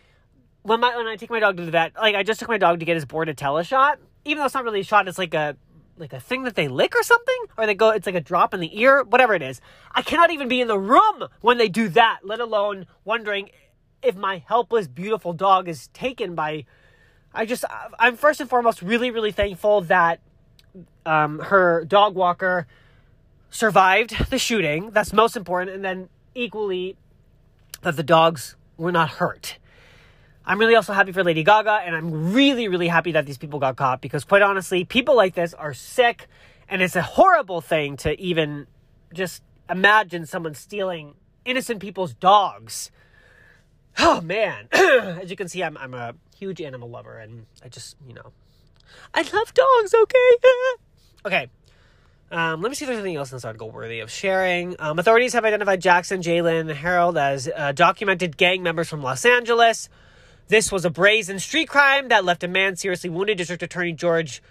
when, 0.62 0.80
my, 0.80 0.96
when 0.96 1.06
I 1.06 1.14
take 1.14 1.30
my 1.30 1.38
dog 1.38 1.56
to 1.58 1.64
the 1.64 1.70
vet, 1.70 1.92
like 1.94 2.16
I 2.16 2.24
just 2.24 2.40
took 2.40 2.48
my 2.48 2.58
dog 2.58 2.80
to 2.80 2.84
get 2.84 2.96
his 2.96 3.06
Bordetella 3.06 3.64
shot. 3.64 4.00
Even 4.24 4.40
though 4.40 4.46
it's 4.46 4.54
not 4.54 4.64
really 4.64 4.80
a 4.80 4.84
shot, 4.84 5.06
it's 5.06 5.18
like 5.18 5.34
a 5.34 5.56
like 5.98 6.12
a 6.12 6.20
thing 6.20 6.44
that 6.44 6.54
they 6.54 6.68
lick 6.68 6.94
or 6.96 7.02
something 7.02 7.44
or 7.56 7.66
they 7.66 7.74
go 7.74 7.90
it's 7.90 8.06
like 8.06 8.14
a 8.14 8.20
drop 8.20 8.54
in 8.54 8.60
the 8.60 8.80
ear 8.80 9.04
whatever 9.04 9.34
it 9.34 9.42
is 9.42 9.60
i 9.92 10.02
cannot 10.02 10.30
even 10.30 10.48
be 10.48 10.60
in 10.60 10.66
the 10.66 10.78
room 10.78 11.28
when 11.42 11.58
they 11.58 11.68
do 11.68 11.88
that 11.88 12.20
let 12.24 12.40
alone 12.40 12.86
wondering 13.04 13.50
if 14.02 14.16
my 14.16 14.42
helpless, 14.46 14.88
beautiful 14.88 15.32
dog 15.32 15.68
is 15.68 15.88
taken 15.88 16.34
by. 16.34 16.64
I 17.32 17.46
just, 17.46 17.64
I'm 17.98 18.16
first 18.16 18.40
and 18.40 18.50
foremost 18.50 18.82
really, 18.82 19.10
really 19.10 19.32
thankful 19.32 19.82
that 19.82 20.20
um, 21.06 21.38
her 21.38 21.84
dog 21.84 22.14
walker 22.14 22.66
survived 23.50 24.30
the 24.30 24.38
shooting. 24.38 24.90
That's 24.90 25.12
most 25.12 25.36
important. 25.36 25.70
And 25.74 25.84
then 25.84 26.08
equally, 26.34 26.96
that 27.82 27.96
the 27.96 28.02
dogs 28.02 28.56
were 28.76 28.92
not 28.92 29.10
hurt. 29.10 29.58
I'm 30.44 30.58
really 30.58 30.74
also 30.74 30.92
happy 30.92 31.12
for 31.12 31.22
Lady 31.22 31.44
Gaga, 31.44 31.82
and 31.84 31.94
I'm 31.94 32.32
really, 32.32 32.68
really 32.68 32.88
happy 32.88 33.12
that 33.12 33.26
these 33.26 33.38
people 33.38 33.60
got 33.60 33.76
caught 33.76 34.00
because, 34.00 34.24
quite 34.24 34.42
honestly, 34.42 34.84
people 34.84 35.14
like 35.14 35.34
this 35.34 35.54
are 35.54 35.72
sick, 35.72 36.26
and 36.68 36.82
it's 36.82 36.96
a 36.96 37.02
horrible 37.02 37.60
thing 37.60 37.96
to 37.98 38.20
even 38.20 38.66
just 39.14 39.42
imagine 39.70 40.26
someone 40.26 40.54
stealing 40.54 41.14
innocent 41.44 41.80
people's 41.80 42.14
dogs. 42.14 42.90
Oh 43.98 44.20
man, 44.20 44.68
as 44.72 45.30
you 45.30 45.36
can 45.36 45.48
see, 45.48 45.62
I'm 45.62 45.76
I'm 45.76 45.94
a 45.94 46.14
huge 46.36 46.60
animal 46.60 46.88
lover, 46.88 47.18
and 47.18 47.46
I 47.64 47.68
just 47.68 47.96
you 48.06 48.14
know, 48.14 48.32
I 49.14 49.22
love 49.22 49.54
dogs. 49.54 49.94
Okay, 49.94 50.36
okay. 51.26 51.48
Um, 52.32 52.62
let 52.62 52.70
me 52.70 52.74
see 52.74 52.86
if 52.86 52.88
there's 52.88 52.98
anything 52.98 53.16
else 53.16 53.30
in 53.30 53.36
this 53.36 53.44
article 53.44 53.70
worthy 53.70 54.00
of 54.00 54.10
sharing. 54.10 54.74
Um, 54.78 54.98
authorities 54.98 55.34
have 55.34 55.44
identified 55.44 55.82
Jackson, 55.82 56.22
Jalen, 56.22 56.60
and 56.60 56.70
Harold 56.70 57.18
as 57.18 57.46
uh, 57.54 57.72
documented 57.72 58.38
gang 58.38 58.62
members 58.62 58.88
from 58.88 59.02
Los 59.02 59.26
Angeles. 59.26 59.90
This 60.48 60.70
was 60.70 60.84
a 60.84 60.90
brazen 60.90 61.38
street 61.38 61.68
crime 61.68 62.08
that 62.08 62.24
left 62.24 62.44
a 62.44 62.48
man 62.48 62.76
seriously 62.76 63.10
wounded. 63.10 63.38
District 63.38 63.62
Attorney 63.62 63.92
George 63.92 64.42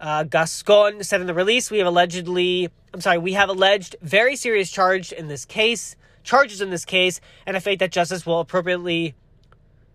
uh, 0.00 0.24
Gascon 0.24 1.02
said 1.02 1.20
in 1.20 1.26
the 1.26 1.34
release, 1.34 1.70
"We 1.70 1.78
have 1.78 1.86
allegedly, 1.86 2.70
I'm 2.94 3.00
sorry, 3.00 3.18
we 3.18 3.34
have 3.34 3.48
alleged 3.48 3.96
very 4.00 4.36
serious 4.36 4.70
charge 4.70 5.12
in 5.12 5.28
this 5.28 5.44
case." 5.44 5.96
charges 6.22 6.60
in 6.60 6.70
this 6.70 6.84
case 6.84 7.20
and 7.46 7.56
a 7.56 7.60
faith 7.60 7.78
that 7.78 7.92
justice 7.92 8.26
will 8.26 8.40
appropriately 8.40 9.14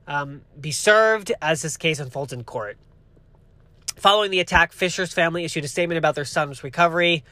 um, 0.08 0.42
be 0.60 0.72
served 0.72 1.32
as 1.42 1.62
this 1.62 1.78
case 1.78 2.00
unfolds 2.00 2.34
in 2.34 2.44
court. 2.44 2.78
Following 3.96 4.32
the 4.32 4.40
attack, 4.40 4.74
Fisher's 4.74 5.14
family 5.14 5.46
issued 5.46 5.64
a 5.64 5.68
statement 5.68 5.98
about 5.98 6.16
their 6.16 6.26
son's 6.26 6.64
recovery. 6.64 7.24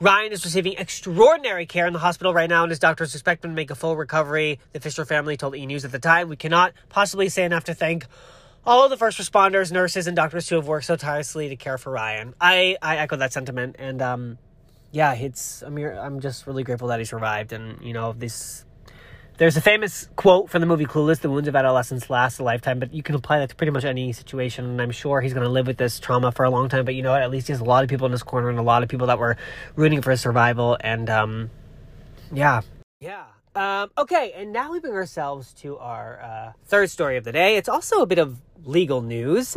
Ryan 0.00 0.30
is 0.30 0.44
receiving 0.44 0.74
extraordinary 0.74 1.66
care 1.66 1.86
in 1.86 1.92
the 1.92 1.98
hospital 1.98 2.32
right 2.32 2.48
now, 2.48 2.62
and 2.62 2.70
his 2.70 2.78
doctors 2.78 3.14
expect 3.14 3.44
him 3.44 3.50
to 3.50 3.54
make 3.56 3.70
a 3.72 3.74
full 3.74 3.96
recovery. 3.96 4.60
The 4.72 4.78
Fisher 4.78 5.04
family 5.04 5.36
told 5.36 5.56
E! 5.56 5.66
News 5.66 5.84
at 5.84 5.90
the 5.90 5.98
time, 5.98 6.28
We 6.28 6.36
cannot 6.36 6.72
possibly 6.88 7.28
say 7.28 7.44
enough 7.44 7.64
to 7.64 7.74
thank 7.74 8.06
all 8.64 8.84
of 8.84 8.90
the 8.90 8.96
first 8.96 9.18
responders, 9.18 9.72
nurses, 9.72 10.06
and 10.06 10.14
doctors 10.14 10.48
who 10.48 10.54
have 10.54 10.68
worked 10.68 10.86
so 10.86 10.94
tirelessly 10.94 11.48
to 11.48 11.56
care 11.56 11.78
for 11.78 11.90
Ryan. 11.90 12.34
I, 12.40 12.76
I 12.80 12.98
echo 12.98 13.16
that 13.16 13.32
sentiment, 13.32 13.74
and 13.80 14.00
um, 14.00 14.38
yeah, 14.92 15.14
it's 15.14 15.62
I'm 15.62 15.76
I'm 15.76 16.20
just 16.20 16.46
really 16.46 16.62
grateful 16.62 16.88
that 16.88 17.00
he 17.00 17.04
survived, 17.04 17.52
and 17.52 17.82
you 17.82 17.92
know 17.92 18.12
this. 18.12 18.64
There's 19.38 19.56
a 19.56 19.60
famous 19.60 20.08
quote 20.16 20.50
from 20.50 20.62
the 20.62 20.66
movie 20.66 20.84
Clueless: 20.84 21.20
"The 21.20 21.30
wounds 21.30 21.46
of 21.46 21.54
adolescence 21.54 22.10
last 22.10 22.40
a 22.40 22.42
lifetime," 22.42 22.80
but 22.80 22.92
you 22.92 23.04
can 23.04 23.14
apply 23.14 23.38
that 23.38 23.50
to 23.50 23.54
pretty 23.54 23.70
much 23.70 23.84
any 23.84 24.12
situation. 24.12 24.64
And 24.64 24.82
I'm 24.82 24.90
sure 24.90 25.20
he's 25.20 25.32
going 25.32 25.44
to 25.44 25.48
live 25.48 25.68
with 25.68 25.76
this 25.76 26.00
trauma 26.00 26.32
for 26.32 26.44
a 26.44 26.50
long 26.50 26.68
time. 26.68 26.84
But 26.84 26.96
you 26.96 27.02
know 27.02 27.12
what? 27.12 27.22
At 27.22 27.30
least 27.30 27.46
he 27.46 27.52
has 27.52 27.60
a 27.60 27.64
lot 27.64 27.84
of 27.84 27.88
people 27.88 28.06
in 28.06 28.12
his 28.12 28.24
corner 28.24 28.50
and 28.50 28.58
a 28.58 28.62
lot 28.62 28.82
of 28.82 28.88
people 28.88 29.06
that 29.06 29.20
were 29.20 29.36
rooting 29.76 30.02
for 30.02 30.10
his 30.10 30.20
survival. 30.20 30.76
And 30.80 31.08
um, 31.08 31.50
yeah, 32.32 32.62
yeah. 33.00 33.26
Um, 33.54 33.92
okay, 33.96 34.32
and 34.34 34.52
now 34.52 34.72
we 34.72 34.80
bring 34.80 34.94
ourselves 34.94 35.52
to 35.60 35.78
our 35.78 36.20
uh, 36.20 36.52
third 36.66 36.90
story 36.90 37.16
of 37.16 37.22
the 37.22 37.32
day. 37.32 37.56
It's 37.56 37.68
also 37.68 38.02
a 38.02 38.06
bit 38.06 38.18
of 38.18 38.40
legal 38.64 39.02
news. 39.02 39.56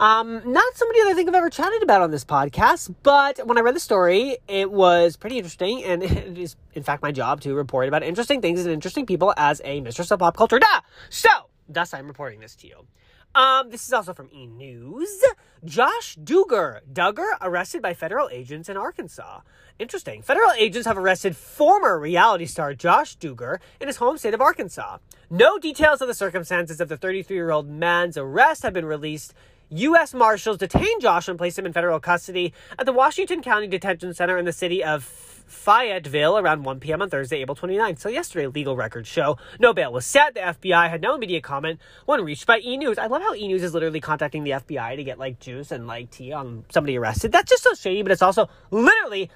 Um, 0.00 0.40
not 0.50 0.74
somebody 0.76 1.02
that 1.02 1.08
I 1.10 1.14
think 1.14 1.28
I've 1.28 1.34
ever 1.34 1.50
chatted 1.50 1.82
about 1.82 2.00
on 2.00 2.10
this 2.10 2.24
podcast, 2.24 2.94
but 3.02 3.46
when 3.46 3.58
I 3.58 3.60
read 3.60 3.76
the 3.76 3.80
story, 3.80 4.38
it 4.48 4.72
was 4.72 5.18
pretty 5.18 5.36
interesting, 5.36 5.84
and 5.84 6.02
it 6.02 6.38
is, 6.38 6.56
in 6.72 6.82
fact, 6.82 7.02
my 7.02 7.12
job 7.12 7.42
to 7.42 7.54
report 7.54 7.86
about 7.86 8.02
interesting 8.02 8.40
things 8.40 8.60
and 8.64 8.72
interesting 8.72 9.04
people 9.04 9.34
as 9.36 9.60
a 9.62 9.82
mistress 9.82 10.10
of 10.10 10.20
pop 10.20 10.38
culture. 10.38 10.58
Da! 10.58 10.80
So, 11.10 11.28
thus 11.68 11.92
I'm 11.92 12.06
reporting 12.06 12.40
this 12.40 12.56
to 12.56 12.66
you. 12.66 12.86
Um, 13.34 13.70
this 13.70 13.86
is 13.86 13.92
also 13.92 14.12
from 14.12 14.28
E! 14.32 14.46
News. 14.46 15.22
Josh 15.64 16.16
Duggar, 16.16 16.80
Duggar 16.90 17.36
arrested 17.40 17.80
by 17.80 17.94
federal 17.94 18.28
agents 18.30 18.68
in 18.68 18.76
Arkansas. 18.76 19.40
Interesting. 19.78 20.20
Federal 20.22 20.50
agents 20.52 20.86
have 20.86 20.98
arrested 20.98 21.36
former 21.36 21.98
reality 21.98 22.46
star 22.46 22.74
Josh 22.74 23.16
Duggar 23.18 23.58
in 23.80 23.86
his 23.86 23.98
home 23.98 24.18
state 24.18 24.34
of 24.34 24.40
Arkansas. 24.40 24.98
No 25.30 25.58
details 25.58 26.00
of 26.00 26.08
the 26.08 26.14
circumstances 26.14 26.80
of 26.80 26.88
the 26.88 26.96
33 26.96 27.36
year 27.36 27.50
old 27.52 27.68
man's 27.68 28.16
arrest 28.16 28.64
have 28.64 28.72
been 28.72 28.84
released. 28.84 29.32
U.S. 29.70 30.12
Marshals 30.14 30.58
detained 30.58 31.00
Josh 31.00 31.28
and 31.28 31.38
placed 31.38 31.56
him 31.56 31.64
in 31.64 31.72
federal 31.72 32.00
custody 32.00 32.52
at 32.76 32.86
the 32.86 32.92
Washington 32.92 33.40
County 33.40 33.68
Detention 33.68 34.12
Center 34.12 34.36
in 34.36 34.44
the 34.44 34.52
city 34.52 34.82
of 34.82 35.04
Fayetteville 35.04 36.38
around 36.38 36.64
1 36.64 36.80
p.m. 36.80 37.02
on 37.02 37.08
Thursday, 37.08 37.40
April 37.40 37.54
29th. 37.54 38.00
So 38.00 38.08
yesterday, 38.08 38.48
legal 38.48 38.74
records 38.74 39.08
show 39.08 39.36
no 39.60 39.72
bail 39.72 39.92
was 39.92 40.06
set. 40.06 40.34
The 40.34 40.40
FBI 40.40 40.90
had 40.90 41.00
no 41.00 41.14
immediate 41.14 41.44
comment 41.44 41.78
when 42.04 42.24
reached 42.24 42.46
by 42.46 42.58
E! 42.58 42.76
News. 42.76 42.98
I 42.98 43.06
love 43.06 43.22
how 43.22 43.34
E! 43.34 43.46
News 43.46 43.62
is 43.62 43.72
literally 43.72 44.00
contacting 44.00 44.42
the 44.42 44.50
FBI 44.50 44.96
to 44.96 45.04
get 45.04 45.18
like 45.18 45.38
juice 45.38 45.70
and 45.70 45.86
like 45.86 46.10
tea 46.10 46.32
on 46.32 46.64
somebody 46.70 46.98
arrested. 46.98 47.30
That's 47.30 47.50
just 47.50 47.62
so 47.62 47.74
shady, 47.74 48.02
but 48.02 48.10
it's 48.10 48.22
also 48.22 48.48
literally 48.72 49.30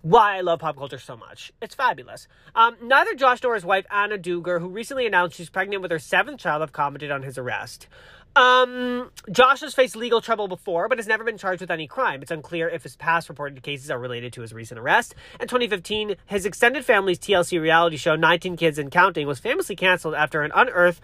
why 0.00 0.36
I 0.36 0.40
love 0.42 0.60
pop 0.60 0.76
culture 0.76 0.98
so 0.98 1.16
much. 1.16 1.50
It's 1.62 1.74
fabulous. 1.74 2.28
Um, 2.54 2.76
neither 2.82 3.14
Josh 3.14 3.42
nor 3.42 3.54
his 3.54 3.64
wife, 3.64 3.86
Anna 3.90 4.18
Duggar, 4.18 4.60
who 4.60 4.68
recently 4.68 5.06
announced 5.06 5.36
she's 5.36 5.48
pregnant 5.48 5.80
with 5.80 5.90
her 5.90 5.98
seventh 5.98 6.40
child, 6.40 6.60
have 6.60 6.72
commented 6.72 7.10
on 7.10 7.22
his 7.22 7.38
arrest. 7.38 7.86
Um, 8.36 9.10
Josh 9.30 9.60
has 9.60 9.74
faced 9.74 9.94
legal 9.94 10.20
trouble 10.20 10.48
before, 10.48 10.88
but 10.88 10.98
has 10.98 11.06
never 11.06 11.22
been 11.22 11.38
charged 11.38 11.60
with 11.60 11.70
any 11.70 11.86
crime. 11.86 12.20
It's 12.20 12.32
unclear 12.32 12.68
if 12.68 12.82
his 12.82 12.96
past 12.96 13.28
reported 13.28 13.62
cases 13.62 13.90
are 13.90 13.98
related 13.98 14.32
to 14.32 14.40
his 14.40 14.52
recent 14.52 14.80
arrest. 14.80 15.14
In 15.40 15.46
2015, 15.46 16.16
his 16.26 16.44
extended 16.44 16.84
family's 16.84 17.18
TLC 17.18 17.60
reality 17.60 17.96
show, 17.96 18.16
19 18.16 18.56
Kids 18.56 18.78
and 18.78 18.90
Counting, 18.90 19.28
was 19.28 19.38
famously 19.38 19.76
canceled 19.76 20.14
after 20.14 20.42
an 20.42 20.50
unearthed, 20.52 21.00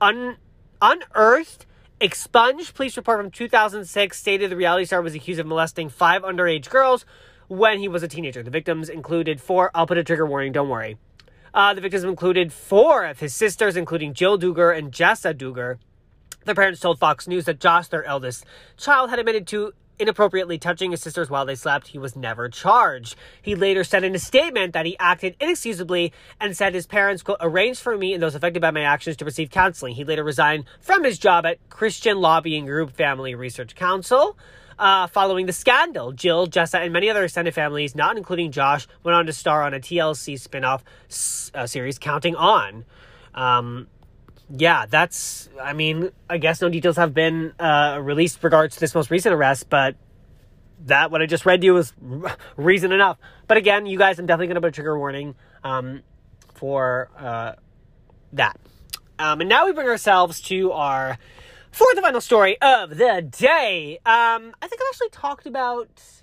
un, 0.00 0.36
unearthed, 0.80 1.66
expunged 2.00 2.74
police 2.74 2.96
report 2.96 3.20
from 3.20 3.30
2006 3.30 4.16
stated 4.16 4.50
the 4.50 4.56
reality 4.56 4.86
star 4.86 5.02
was 5.02 5.14
accused 5.14 5.38
of 5.38 5.46
molesting 5.46 5.90
five 5.90 6.22
underage 6.22 6.70
girls 6.70 7.04
when 7.48 7.78
he 7.78 7.88
was 7.88 8.02
a 8.02 8.08
teenager. 8.08 8.42
The 8.42 8.50
victims 8.50 8.88
included 8.88 9.38
four, 9.38 9.70
I'll 9.74 9.86
put 9.86 9.98
a 9.98 10.04
trigger 10.04 10.24
warning, 10.24 10.52
don't 10.52 10.70
worry. 10.70 10.96
Uh, 11.52 11.74
the 11.74 11.80
victims 11.82 12.04
included 12.04 12.54
four 12.54 13.04
of 13.04 13.20
his 13.20 13.34
sisters, 13.34 13.76
including 13.76 14.14
Jill 14.14 14.38
Duggar 14.38 14.76
and 14.76 14.92
Jessa 14.92 15.34
Duggar. 15.34 15.78
Their 16.44 16.54
parents 16.54 16.80
told 16.80 16.98
Fox 16.98 17.28
News 17.28 17.44
that 17.44 17.60
Josh, 17.60 17.88
their 17.88 18.04
eldest 18.04 18.44
child, 18.76 19.10
had 19.10 19.18
admitted 19.18 19.46
to 19.48 19.72
inappropriately 20.00 20.58
touching 20.58 20.90
his 20.90 21.02
sisters 21.02 21.28
while 21.28 21.44
they 21.44 21.54
slept. 21.54 21.88
He 21.88 21.98
was 21.98 22.16
never 22.16 22.48
charged. 22.48 23.14
He 23.42 23.54
later 23.54 23.84
said 23.84 24.02
in 24.02 24.14
a 24.14 24.18
statement 24.18 24.72
that 24.72 24.86
he 24.86 24.96
acted 24.98 25.36
inexcusably 25.38 26.12
and 26.40 26.56
said 26.56 26.74
his 26.74 26.86
parents, 26.86 27.22
quote, 27.22 27.38
arranged 27.40 27.80
for 27.80 27.96
me 27.96 28.14
and 28.14 28.22
those 28.22 28.34
affected 28.34 28.62
by 28.62 28.70
my 28.70 28.80
actions 28.80 29.16
to 29.18 29.24
receive 29.24 29.50
counseling. 29.50 29.94
He 29.94 30.04
later 30.04 30.24
resigned 30.24 30.64
from 30.80 31.04
his 31.04 31.18
job 31.18 31.44
at 31.44 31.58
Christian 31.68 32.20
lobbying 32.20 32.64
group 32.64 32.92
Family 32.92 33.34
Research 33.34 33.74
Council. 33.74 34.36
Uh, 34.78 35.06
following 35.06 35.44
the 35.44 35.52
scandal, 35.52 36.10
Jill, 36.10 36.46
Jessa, 36.46 36.82
and 36.82 36.90
many 36.90 37.10
other 37.10 37.22
extended 37.22 37.52
families, 37.52 37.94
not 37.94 38.16
including 38.16 38.50
Josh, 38.50 38.88
went 39.04 39.14
on 39.14 39.26
to 39.26 39.32
star 39.34 39.62
on 39.62 39.74
a 39.74 39.78
TLC 39.78 40.40
spin 40.40 40.64
off 40.64 40.82
uh, 41.54 41.66
series, 41.66 41.98
Counting 41.98 42.34
On. 42.34 42.86
Um, 43.34 43.88
yeah, 44.56 44.86
that's, 44.86 45.48
I 45.60 45.72
mean, 45.72 46.10
I 46.28 46.38
guess 46.38 46.60
no 46.60 46.68
details 46.68 46.96
have 46.96 47.14
been 47.14 47.52
uh, 47.58 47.98
released 48.02 48.42
regards 48.42 48.74
to 48.74 48.80
this 48.80 48.94
most 48.94 49.10
recent 49.10 49.34
arrest, 49.34 49.68
but 49.68 49.96
that, 50.86 51.10
what 51.10 51.22
I 51.22 51.26
just 51.26 51.46
read 51.46 51.60
to 51.60 51.66
you 51.66 51.76
is 51.76 51.92
reason 52.56 52.92
enough. 52.92 53.18
But 53.46 53.56
again, 53.56 53.86
you 53.86 53.98
guys, 53.98 54.18
I'm 54.18 54.26
definitely 54.26 54.48
going 54.48 54.54
to 54.56 54.60
put 54.60 54.68
a 54.68 54.72
trigger 54.72 54.98
warning 54.98 55.34
um, 55.62 56.02
for 56.54 57.10
uh, 57.16 57.52
that. 58.32 58.58
Um, 59.18 59.40
and 59.40 59.48
now 59.48 59.66
we 59.66 59.72
bring 59.72 59.88
ourselves 59.88 60.40
to 60.42 60.72
our 60.72 61.18
fourth 61.70 61.96
and 61.96 62.04
final 62.04 62.20
story 62.20 62.60
of 62.60 62.96
the 62.96 63.22
day. 63.22 63.98
Um, 64.06 64.54
I 64.60 64.66
think 64.66 64.80
I've 64.80 64.88
actually 64.90 65.10
talked 65.10 65.46
about 65.46 66.19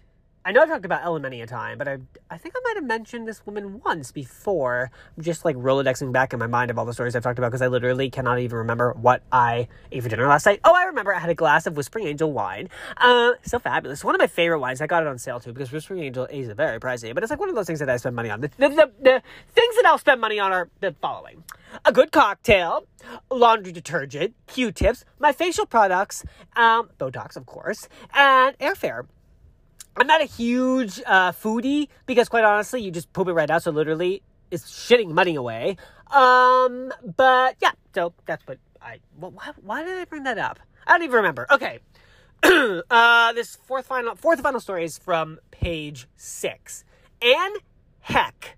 I 0.48 0.54
know 0.54 0.62
I've 0.62 0.70
talked 0.70 0.86
about 0.86 1.04
Ellen 1.04 1.24
many 1.24 1.42
a 1.42 1.46
time, 1.46 1.78
but 1.78 1.90
I 1.90 1.98
I 2.32 2.38
think 2.38 2.56
I 2.56 2.62
might 2.64 2.78
have 2.78 2.86
mentioned 2.86 3.28
this 3.28 3.46
woman 3.46 3.82
once 3.84 4.14
before. 4.14 4.90
I'm 5.18 5.22
just 5.22 5.44
like 5.44 5.58
rolodexing 5.58 6.14
back 6.14 6.32
in 6.32 6.40
my 6.40 6.48
mind 6.48 6.72
of 6.72 6.80
all 6.80 6.86
the 6.86 6.94
stories 6.94 7.18
I've 7.18 7.24
talked 7.24 7.38
about 7.38 7.50
because 7.50 7.62
I 7.62 7.68
literally 7.68 8.10
cannot 8.10 8.40
even 8.40 8.60
remember 8.60 8.94
what 8.94 9.24
I 9.30 9.68
ate 9.92 10.04
for 10.04 10.08
dinner 10.08 10.26
last 10.26 10.46
night. 10.46 10.62
Oh, 10.64 10.74
I 10.74 10.86
remember 10.86 11.14
I 11.14 11.20
had 11.20 11.30
a 11.30 11.36
glass 11.36 11.68
of 11.68 11.76
Whispering 11.76 12.08
Angel 12.08 12.32
wine. 12.32 12.70
Uh, 12.96 13.34
so 13.42 13.60
fabulous. 13.60 14.06
One 14.06 14.16
of 14.16 14.20
my 14.20 14.28
favorite 14.28 14.60
wines. 14.60 14.80
I 14.80 14.88
got 14.88 15.04
it 15.04 15.08
on 15.10 15.18
sale 15.18 15.42
too 15.42 15.52
because 15.52 15.70
Whispering 15.70 16.02
Angel 16.02 16.24
is 16.28 16.50
very 16.54 16.80
pricey, 16.80 17.14
but 17.14 17.24
it's 17.24 17.30
like 17.30 17.42
one 17.42 17.50
of 17.50 17.56
those 17.56 17.68
things 17.68 17.80
that 17.80 17.90
I 17.90 17.98
spend 17.98 18.16
money 18.16 18.30
on. 18.30 18.40
The, 18.40 18.48
the, 18.58 18.70
the, 18.70 18.92
the 19.02 19.22
things 19.54 19.76
that 19.76 19.84
I'll 19.86 19.98
spend 19.98 20.22
money 20.22 20.40
on 20.40 20.54
are 20.54 20.70
the 20.80 20.96
following 21.02 21.44
a 21.84 21.92
good 21.92 22.14
cocktail, 22.14 22.88
laundry 23.30 23.74
detergent, 23.74 24.34
Q-tips, 24.48 25.04
my 25.20 25.34
facial 25.34 25.66
products, 25.66 26.24
um, 26.56 26.90
Botox, 26.98 27.36
of 27.36 27.46
course, 27.46 27.90
and 28.14 28.58
airfare. 28.60 29.08
I'm 30.00 30.08
not 30.08 30.22
a 30.22 30.26
huge 30.26 31.02
uh, 31.06 31.32
foodie 31.32 31.88
because, 32.06 32.30
quite 32.30 32.44
honestly, 32.44 32.82
you 32.82 32.92
just 32.92 33.12
poop 33.14 33.28
it 33.28 33.34
right 33.34 33.50
out. 33.50 33.64
So 33.64 33.72
literally, 33.72 34.22
it's 34.52 34.70
shitting 34.72 35.10
money 35.10 35.36
away. 35.36 35.78
Um, 36.12 36.94
but 37.16 37.56
yeah, 37.62 37.72
so 37.96 38.14
that's 38.26 38.46
what 38.46 38.60
I. 38.82 39.00
Well, 39.18 39.32
why, 39.32 39.52
why 39.62 39.84
did 39.84 39.98
I 39.98 40.06
bring 40.06 40.24
that 40.24 40.38
up? 40.38 40.60
I 40.86 40.94
don't 40.94 41.04
even 41.04 41.16
remember. 41.16 41.48
Okay. 41.50 41.80
uh, 42.44 43.34
this 43.34 43.56
fourth 43.56 43.88
final 43.88 44.16
fourth 44.16 44.42
final 44.42 44.60
story 44.60 44.86
is 44.86 44.98
from 44.98 45.40
page 45.50 46.08
six. 46.16 46.86
Anne 47.22 47.54
Heck, 48.02 48.58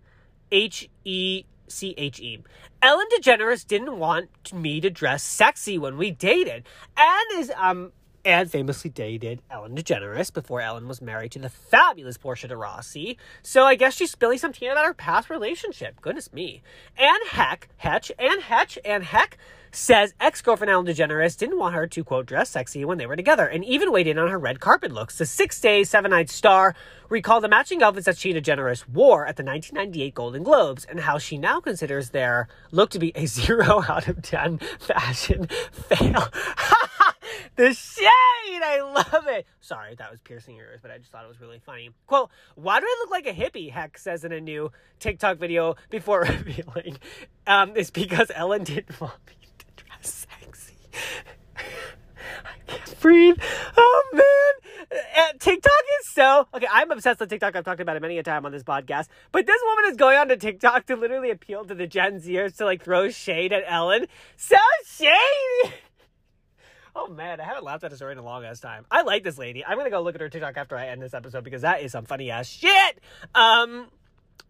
H 0.52 0.90
E 1.06 1.46
C 1.70 1.96
H 1.98 2.20
E. 2.20 2.44
Ellen 2.82 3.06
DeGeneres 3.18 3.66
didn't 3.66 3.98
want 3.98 4.54
me 4.54 4.82
to 4.82 4.90
dress 4.90 5.24
sexy 5.24 5.78
when 5.78 5.98
we 5.98 6.12
dated. 6.12 6.66
Anne 6.98 7.40
is 7.40 7.52
um 7.56 7.94
and 8.26 8.50
famously 8.50 8.90
dated 8.90 9.42
Ellen 9.50 9.76
DeGeneres 9.76 10.34
before 10.34 10.62
Ellen 10.62 10.88
was 10.88 11.02
married 11.02 11.32
to 11.34 11.40
the 11.40 11.50
fabulous 11.50 12.18
Portia 12.18 12.48
de 12.48 12.58
Rossi. 12.58 13.18
So 13.42 13.64
I 13.64 13.76
guess 13.76 13.96
she's 13.96 14.12
spilling 14.12 14.38
some 14.38 14.54
tea 14.54 14.68
about 14.68 14.86
her 14.86 14.94
past 14.94 15.30
relationship. 15.30 16.02
Goodness 16.02 16.34
me. 16.34 16.62
Anne 16.98 17.26
Heck, 17.30 17.70
Hetch, 17.78 18.12
Anne 18.20 18.42
Hetch, 18.42 18.78
Anne 18.84 19.04
Heck 19.04 19.38
says 19.72 20.14
ex-girlfriend 20.20 20.72
Ellen 20.72 20.86
DeGeneres 20.86 21.38
didn't 21.38 21.60
want 21.60 21.76
her 21.76 21.88
to, 21.88 22.04
quote, 22.04 22.26
dress 22.26 22.50
sexy 22.50 22.84
when 22.86 22.98
they 22.98 23.06
were 23.06 23.16
together 23.16 23.48
and 23.48 23.64
even 23.64 23.92
weighed 23.92 24.08
in 24.08 24.18
on 24.18 24.30
her 24.30 24.40
red 24.40 24.60
carpet 24.60 24.92
looks. 24.92 25.18
The 25.18 25.26
six-day, 25.26 25.84
seven-night 25.84 26.30
star 26.30 26.76
recalled 27.08 27.44
the 27.44 27.50
matching 27.50 27.84
outfits 27.84 28.06
that 28.06 28.18
she 28.18 28.32
and 28.32 28.44
DeGeneres 28.44 28.88
wore 28.88 29.26
at 29.26 29.36
the 29.36 29.44
1998 29.44 30.14
Golden 30.14 30.44
Globes 30.44 30.86
and 30.86 31.02
how 31.02 31.18
she 31.18 31.38
now 31.38 31.60
considers 31.60 32.10
their 32.10 32.48
look 32.72 32.90
to 32.92 33.00
be 33.00 33.12
a 33.16 33.26
zero 33.28 33.84
out 33.88 34.08
of 34.08 34.22
10 34.22 34.60
fashion 34.80 35.48
fail. 35.72 36.30
the 37.56 37.74
shade! 37.74 38.62
I 38.64 38.82
love 38.82 39.28
it. 39.28 39.46
Sorry, 39.62 39.96
that 39.96 40.12
was 40.12 40.20
piercing 40.22 40.56
your 40.56 40.66
ears, 40.68 40.80
but 40.82 40.92
I 40.92 40.98
just 40.98 41.12
thought 41.12 41.26
it 41.26 41.28
was 41.28 41.42
really 41.42 41.60
funny. 41.60 41.92
Quote, 42.08 42.30
why 42.56 42.80
do 42.80 42.86
I 42.86 42.96
look 43.02 43.12
like 43.12 43.28
a 43.28 43.34
hippie? 43.34 43.72
Heck 43.72 43.98
says 43.98 44.24
in 44.24 44.32
a 44.32 44.40
new 44.40 44.72
TikTok 45.00 45.38
video 45.38 45.76
before 45.90 46.22
revealing. 46.46 46.98
Um, 47.48 47.74
it's 47.76 47.92
because 47.92 48.32
Ellen 48.34 48.64
didn't 48.64 49.00
want 49.00 49.20
me 49.28 49.36
to 49.60 49.84
dress 49.84 50.28
sexy. 50.42 50.76
I 52.46 52.72
can't 52.72 53.00
breathe. 53.00 53.38
Oh 53.78 54.04
man. 54.14 55.00
Uh, 55.18 55.34
TikTok 55.40 55.84
is 56.02 56.10
so 56.10 56.48
okay. 56.54 56.68
I'm 56.72 56.92
obsessed 56.92 57.20
with 57.20 57.30
TikTok. 57.30 57.56
I've 57.56 57.66
talked 57.66 57.82
about 57.82 57.96
it 57.96 58.02
many 58.02 58.18
a 58.18 58.24
time 58.24 58.46
on 58.46 58.52
this 58.52 58.64
podcast. 58.64 59.08
But 59.32 59.46
this 59.46 59.62
woman 59.66 59.92
is 59.92 59.98
going 59.98 60.18
on 60.18 60.28
to 60.30 60.38
TikTok 60.38 60.86
to 60.88 60.96
literally 60.96 61.32
appeal 61.32 61.66
to 61.66 61.76
the 61.76 61.88
Gen 61.88 62.20
Zers 62.20 62.58
to 62.58 62.66
like 62.66 62.84
throw 62.84 63.10
shade 63.10 63.54
at 63.54 63.64
Ellen. 63.68 64.08
So 64.38 64.58
shady. 64.86 65.74
Oh 67.00 67.08
man, 67.08 67.40
I 67.40 67.46
haven't 67.46 67.64
laughed 67.64 67.86
at 67.86 67.94
a 67.94 67.96
story 67.96 68.12
in 68.12 68.18
a 68.18 68.24
long 68.24 68.44
ass 68.44 68.60
time. 68.60 68.86
I 68.92 69.04
like 69.04 69.24
this 69.24 69.38
lady. 69.38 69.64
I'm 69.66 69.78
gonna 69.78 69.90
go 69.90 70.02
look 70.02 70.16
at 70.16 70.22
her 70.22 70.28
TikTok 70.28 70.58
after 70.58 70.76
I 70.76 70.88
end 70.88 71.02
this 71.02 71.14
episode 71.14 71.46
because 71.46 71.62
that 71.62 71.82
is 71.82 71.94
some 71.94 72.06
funny 72.06 72.30
ass 72.30 72.48
shit. 72.48 73.00
Um, 73.34 73.88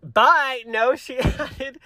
bye. 0.02 0.64
No, 0.66 0.96
she 0.96 1.20
added. 1.20 1.80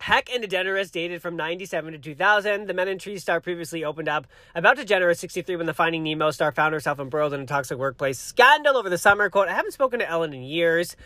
Heck 0.00 0.28
and 0.34 0.42
DeGeneres 0.42 0.90
dated 0.90 1.22
from 1.22 1.36
97 1.36 1.92
to 1.92 1.98
2000. 1.98 2.66
The 2.66 2.74
Men 2.74 2.88
in 2.88 2.98
Trees 2.98 3.22
star 3.22 3.40
previously 3.40 3.84
opened 3.84 4.08
up 4.08 4.26
about 4.56 4.76
DeGeneres 4.76 5.18
63 5.18 5.54
when 5.54 5.66
the 5.66 5.72
Finding 5.72 6.02
Nemo 6.02 6.32
star 6.32 6.50
found 6.50 6.74
herself 6.74 6.98
embroiled 6.98 7.32
in 7.32 7.40
a 7.40 7.46
toxic 7.46 7.78
workplace 7.78 8.18
scandal 8.18 8.76
over 8.76 8.90
the 8.90 8.98
summer. 8.98 9.30
Quote, 9.30 9.46
I 9.46 9.54
haven't 9.54 9.72
spoken 9.72 10.00
to 10.00 10.08
Ellen 10.08 10.34
in 10.34 10.42
years. 10.42 10.96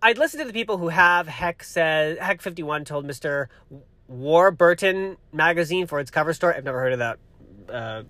I'd 0.00 0.16
listen 0.16 0.38
to 0.38 0.46
the 0.46 0.52
people 0.52 0.78
who 0.78 0.88
have. 0.88 1.26
Heck 1.26 1.64
says, 1.64 2.18
Heck 2.18 2.40
51 2.40 2.84
told 2.84 3.04
Mr. 3.04 3.48
Warburton 4.06 5.16
magazine 5.32 5.88
for 5.88 5.98
its 5.98 6.12
cover 6.12 6.32
story. 6.32 6.54
I've 6.54 6.64
never 6.64 6.78
heard 6.78 6.92
of 6.92 7.00
that 7.00 7.18
uh, 7.70 8.02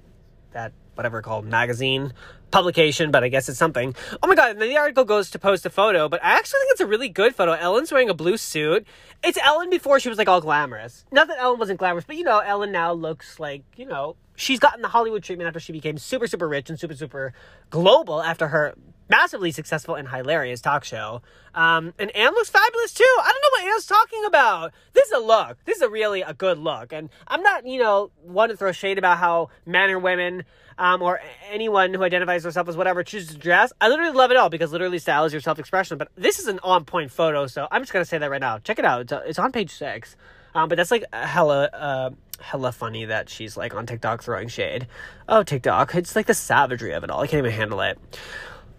that 0.52 0.72
whatever 0.94 1.20
called 1.22 1.44
magazine 1.44 2.12
publication, 2.50 3.10
but 3.10 3.22
I 3.22 3.28
guess 3.28 3.48
it's 3.48 3.58
something. 3.58 3.94
Oh 4.22 4.26
my 4.26 4.34
god, 4.34 4.52
and 4.52 4.60
then 4.60 4.68
the 4.68 4.76
article 4.76 5.04
goes 5.04 5.30
to 5.30 5.38
post 5.38 5.66
a 5.66 5.70
photo, 5.70 6.08
but 6.08 6.24
I 6.24 6.38
actually 6.38 6.60
think 6.60 6.72
it's 6.72 6.80
a 6.80 6.86
really 6.86 7.08
good 7.08 7.34
photo. 7.34 7.52
Ellen's 7.52 7.92
wearing 7.92 8.08
a 8.08 8.14
blue 8.14 8.36
suit. 8.36 8.86
It's 9.22 9.38
Ellen 9.42 9.68
before 9.68 10.00
she 10.00 10.08
was 10.08 10.18
like 10.18 10.28
all 10.28 10.40
glamorous. 10.40 11.04
Not 11.12 11.28
that 11.28 11.38
Ellen 11.38 11.58
wasn't 11.58 11.78
glamorous, 11.78 12.04
but 12.04 12.16
you 12.16 12.24
know, 12.24 12.38
Ellen 12.38 12.72
now 12.72 12.92
looks 12.92 13.38
like, 13.38 13.62
you 13.76 13.86
know, 13.86 14.16
she's 14.36 14.58
gotten 14.58 14.82
the 14.82 14.88
Hollywood 14.88 15.22
treatment 15.22 15.48
after 15.48 15.60
she 15.60 15.72
became 15.72 15.98
super, 15.98 16.26
super 16.26 16.48
rich 16.48 16.70
and 16.70 16.78
super, 16.78 16.94
super 16.94 17.32
global 17.70 18.22
after 18.22 18.48
her 18.48 18.74
massively 19.08 19.50
successful 19.50 19.94
and 19.94 20.08
hilarious 20.08 20.60
talk 20.60 20.84
show. 20.84 21.22
Um, 21.54 21.94
and 21.98 22.14
Anne 22.14 22.32
looks 22.32 22.50
fabulous 22.50 22.92
too. 22.92 23.04
I 23.04 23.32
don't 23.32 23.42
know 23.42 23.64
what 23.64 23.72
Anne's 23.72 23.86
talking 23.86 24.24
about. 24.26 24.72
This 24.92 25.06
is 25.06 25.12
a 25.12 25.18
look. 25.20 25.58
This 25.64 25.76
is 25.76 25.82
a 25.82 25.88
really 25.88 26.22
a 26.22 26.34
good 26.34 26.58
look. 26.58 26.92
And 26.92 27.08
I'm 27.26 27.42
not, 27.42 27.66
you 27.66 27.78
know, 27.78 28.10
one 28.22 28.50
to 28.50 28.56
throw 28.56 28.72
shade 28.72 28.98
about 28.98 29.18
how 29.18 29.48
men 29.64 29.90
or 29.90 29.98
women 29.98 30.44
um, 30.78 31.02
or 31.02 31.20
anyone 31.50 31.94
who 31.94 32.02
identifies 32.02 32.44
herself 32.44 32.68
as 32.68 32.76
whatever 32.76 33.02
chooses 33.02 33.30
to 33.30 33.38
dress. 33.38 33.72
I 33.80 33.88
literally 33.88 34.12
love 34.12 34.30
it 34.30 34.36
all 34.36 34.50
because 34.50 34.72
literally 34.72 34.98
style 34.98 35.24
is 35.24 35.32
your 35.32 35.40
self 35.40 35.58
expression. 35.58 35.98
But 35.98 36.08
this 36.16 36.38
is 36.38 36.46
an 36.46 36.60
on 36.62 36.84
point 36.84 37.10
photo, 37.10 37.46
so 37.46 37.66
I'm 37.70 37.82
just 37.82 37.92
gonna 37.92 38.04
say 38.04 38.18
that 38.18 38.30
right 38.30 38.40
now. 38.40 38.58
Check 38.58 38.78
it 38.78 38.84
out. 38.84 39.10
It's, 39.26 39.38
on 39.38 39.52
page 39.52 39.70
six. 39.70 40.16
Um, 40.54 40.68
but 40.68 40.76
that's 40.76 40.90
like 40.90 41.04
hella, 41.12 41.64
uh, 41.72 42.10
hella 42.40 42.72
funny 42.72 43.04
that 43.06 43.28
she's 43.28 43.56
like 43.56 43.74
on 43.74 43.86
TikTok 43.86 44.22
throwing 44.22 44.48
shade. 44.48 44.86
Oh, 45.28 45.42
TikTok. 45.42 45.94
It's 45.94 46.16
like 46.16 46.26
the 46.26 46.34
savagery 46.34 46.92
of 46.92 47.04
it 47.04 47.10
all. 47.10 47.20
I 47.20 47.26
can't 47.26 47.38
even 47.38 47.52
handle 47.52 47.80
it. 47.82 47.98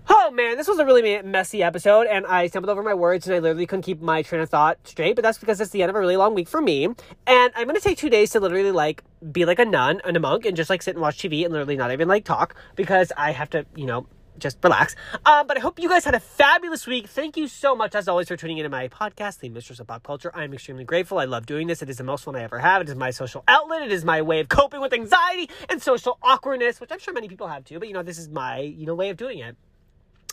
Oh 0.09 0.31
man, 0.31 0.57
this 0.57 0.67
was 0.67 0.79
a 0.79 0.85
really 0.85 1.21
messy 1.21 1.63
episode, 1.63 2.07
and 2.07 2.25
I 2.25 2.47
stumbled 2.47 2.69
over 2.69 2.81
my 2.81 2.93
words, 2.93 3.27
and 3.27 3.35
I 3.35 3.39
literally 3.39 3.65
couldn't 3.65 3.83
keep 3.83 4.01
my 4.01 4.21
train 4.21 4.41
of 4.41 4.49
thought 4.49 4.77
straight. 4.85 5.15
But 5.15 5.23
that's 5.23 5.37
because 5.37 5.59
it's 5.59 5.71
the 5.71 5.81
end 5.81 5.89
of 5.89 5.95
a 5.95 5.99
really 5.99 6.17
long 6.17 6.33
week 6.33 6.47
for 6.47 6.61
me, 6.61 6.85
and 6.85 7.51
I'm 7.55 7.67
gonna 7.67 7.79
take 7.79 7.97
two 7.97 8.09
days 8.09 8.31
to 8.31 8.39
literally 8.39 8.71
like 8.71 9.03
be 9.31 9.45
like 9.45 9.59
a 9.59 9.65
nun 9.65 10.01
and 10.05 10.15
a 10.15 10.19
monk, 10.19 10.45
and 10.45 10.55
just 10.55 10.69
like 10.69 10.81
sit 10.81 10.95
and 10.95 11.01
watch 11.01 11.17
TV 11.17 11.43
and 11.43 11.51
literally 11.51 11.75
not 11.75 11.91
even 11.91 12.07
like 12.07 12.23
talk 12.23 12.55
because 12.75 13.11
I 13.17 13.31
have 13.31 13.49
to, 13.51 13.65
you 13.75 13.85
know, 13.85 14.07
just 14.37 14.57
relax. 14.63 14.95
Um, 15.25 15.47
but 15.47 15.57
I 15.57 15.59
hope 15.59 15.79
you 15.79 15.89
guys 15.89 16.05
had 16.05 16.15
a 16.15 16.19
fabulous 16.19 16.87
week. 16.87 17.07
Thank 17.07 17.37
you 17.37 17.47
so 17.47 17.75
much, 17.75 17.95
as 17.95 18.07
always, 18.07 18.27
for 18.27 18.37
tuning 18.37 18.57
into 18.57 18.69
my 18.69 18.87
podcast, 18.87 19.39
The 19.39 19.49
Mistress 19.49 19.79
of 19.79 19.87
Pop 19.87 20.03
Culture. 20.03 20.31
I 20.33 20.43
am 20.43 20.53
extremely 20.53 20.83
grateful. 20.83 21.19
I 21.19 21.25
love 21.25 21.45
doing 21.45 21.67
this. 21.67 21.81
It 21.81 21.89
is 21.89 21.97
the 21.97 22.03
most 22.03 22.23
fun 22.23 22.35
I 22.35 22.43
ever 22.43 22.59
have. 22.59 22.81
It 22.81 22.89
is 22.89 22.95
my 22.95 23.11
social 23.11 23.43
outlet. 23.47 23.81
It 23.81 23.91
is 23.91 24.05
my 24.05 24.21
way 24.21 24.39
of 24.39 24.49
coping 24.49 24.81
with 24.81 24.93
anxiety 24.93 25.49
and 25.69 25.81
social 25.81 26.17
awkwardness, 26.21 26.79
which 26.79 26.91
I'm 26.91 26.99
sure 26.99 27.13
many 27.13 27.27
people 27.27 27.47
have 27.47 27.65
too. 27.65 27.79
But 27.79 27.87
you 27.87 27.93
know, 27.93 28.03
this 28.03 28.17
is 28.17 28.29
my 28.29 28.59
you 28.59 28.85
know 28.85 28.95
way 28.95 29.09
of 29.09 29.17
doing 29.17 29.39
it. 29.39 29.57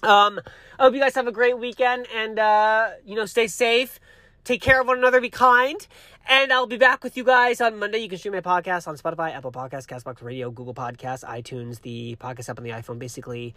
Um, 0.02 0.40
I 0.78 0.84
hope 0.84 0.94
you 0.94 1.00
guys 1.00 1.14
have 1.14 1.26
a 1.26 1.32
great 1.32 1.58
weekend 1.58 2.06
and, 2.14 2.38
uh, 2.38 2.90
you 3.04 3.14
know, 3.14 3.26
stay 3.26 3.46
safe. 3.46 4.00
Take 4.44 4.60
care 4.60 4.80
of 4.80 4.86
one 4.86 4.98
another. 4.98 5.20
Be 5.20 5.30
kind. 5.30 5.86
And 6.26 6.52
I'll 6.52 6.66
be 6.66 6.76
back 6.76 7.04
with 7.04 7.16
you 7.16 7.24
guys 7.24 7.60
on 7.60 7.78
Monday. 7.78 7.98
You 7.98 8.08
can 8.08 8.18
stream 8.18 8.34
my 8.34 8.40
podcast 8.40 8.88
on 8.88 8.96
Spotify, 8.96 9.34
Apple 9.34 9.52
Podcasts, 9.52 9.86
Castbox 9.86 10.22
Radio, 10.22 10.50
Google 10.50 10.74
Podcasts, 10.74 11.24
iTunes, 11.24 11.80
the 11.82 12.16
podcast 12.16 12.48
app 12.48 12.58
on 12.58 12.64
the 12.64 12.70
iPhone, 12.70 12.98
basically 12.98 13.54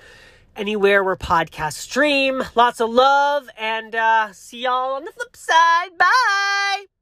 anywhere 0.55 1.03
where 1.03 1.15
podcasts 1.15 1.73
stream. 1.73 2.43
Lots 2.55 2.81
of 2.81 2.89
love 2.89 3.49
and 3.57 3.95
uh, 3.95 4.33
see 4.33 4.63
y'all 4.63 4.95
on 4.95 5.05
the 5.05 5.11
flip 5.11 5.35
side. 5.35 5.97
Bye. 5.97 6.96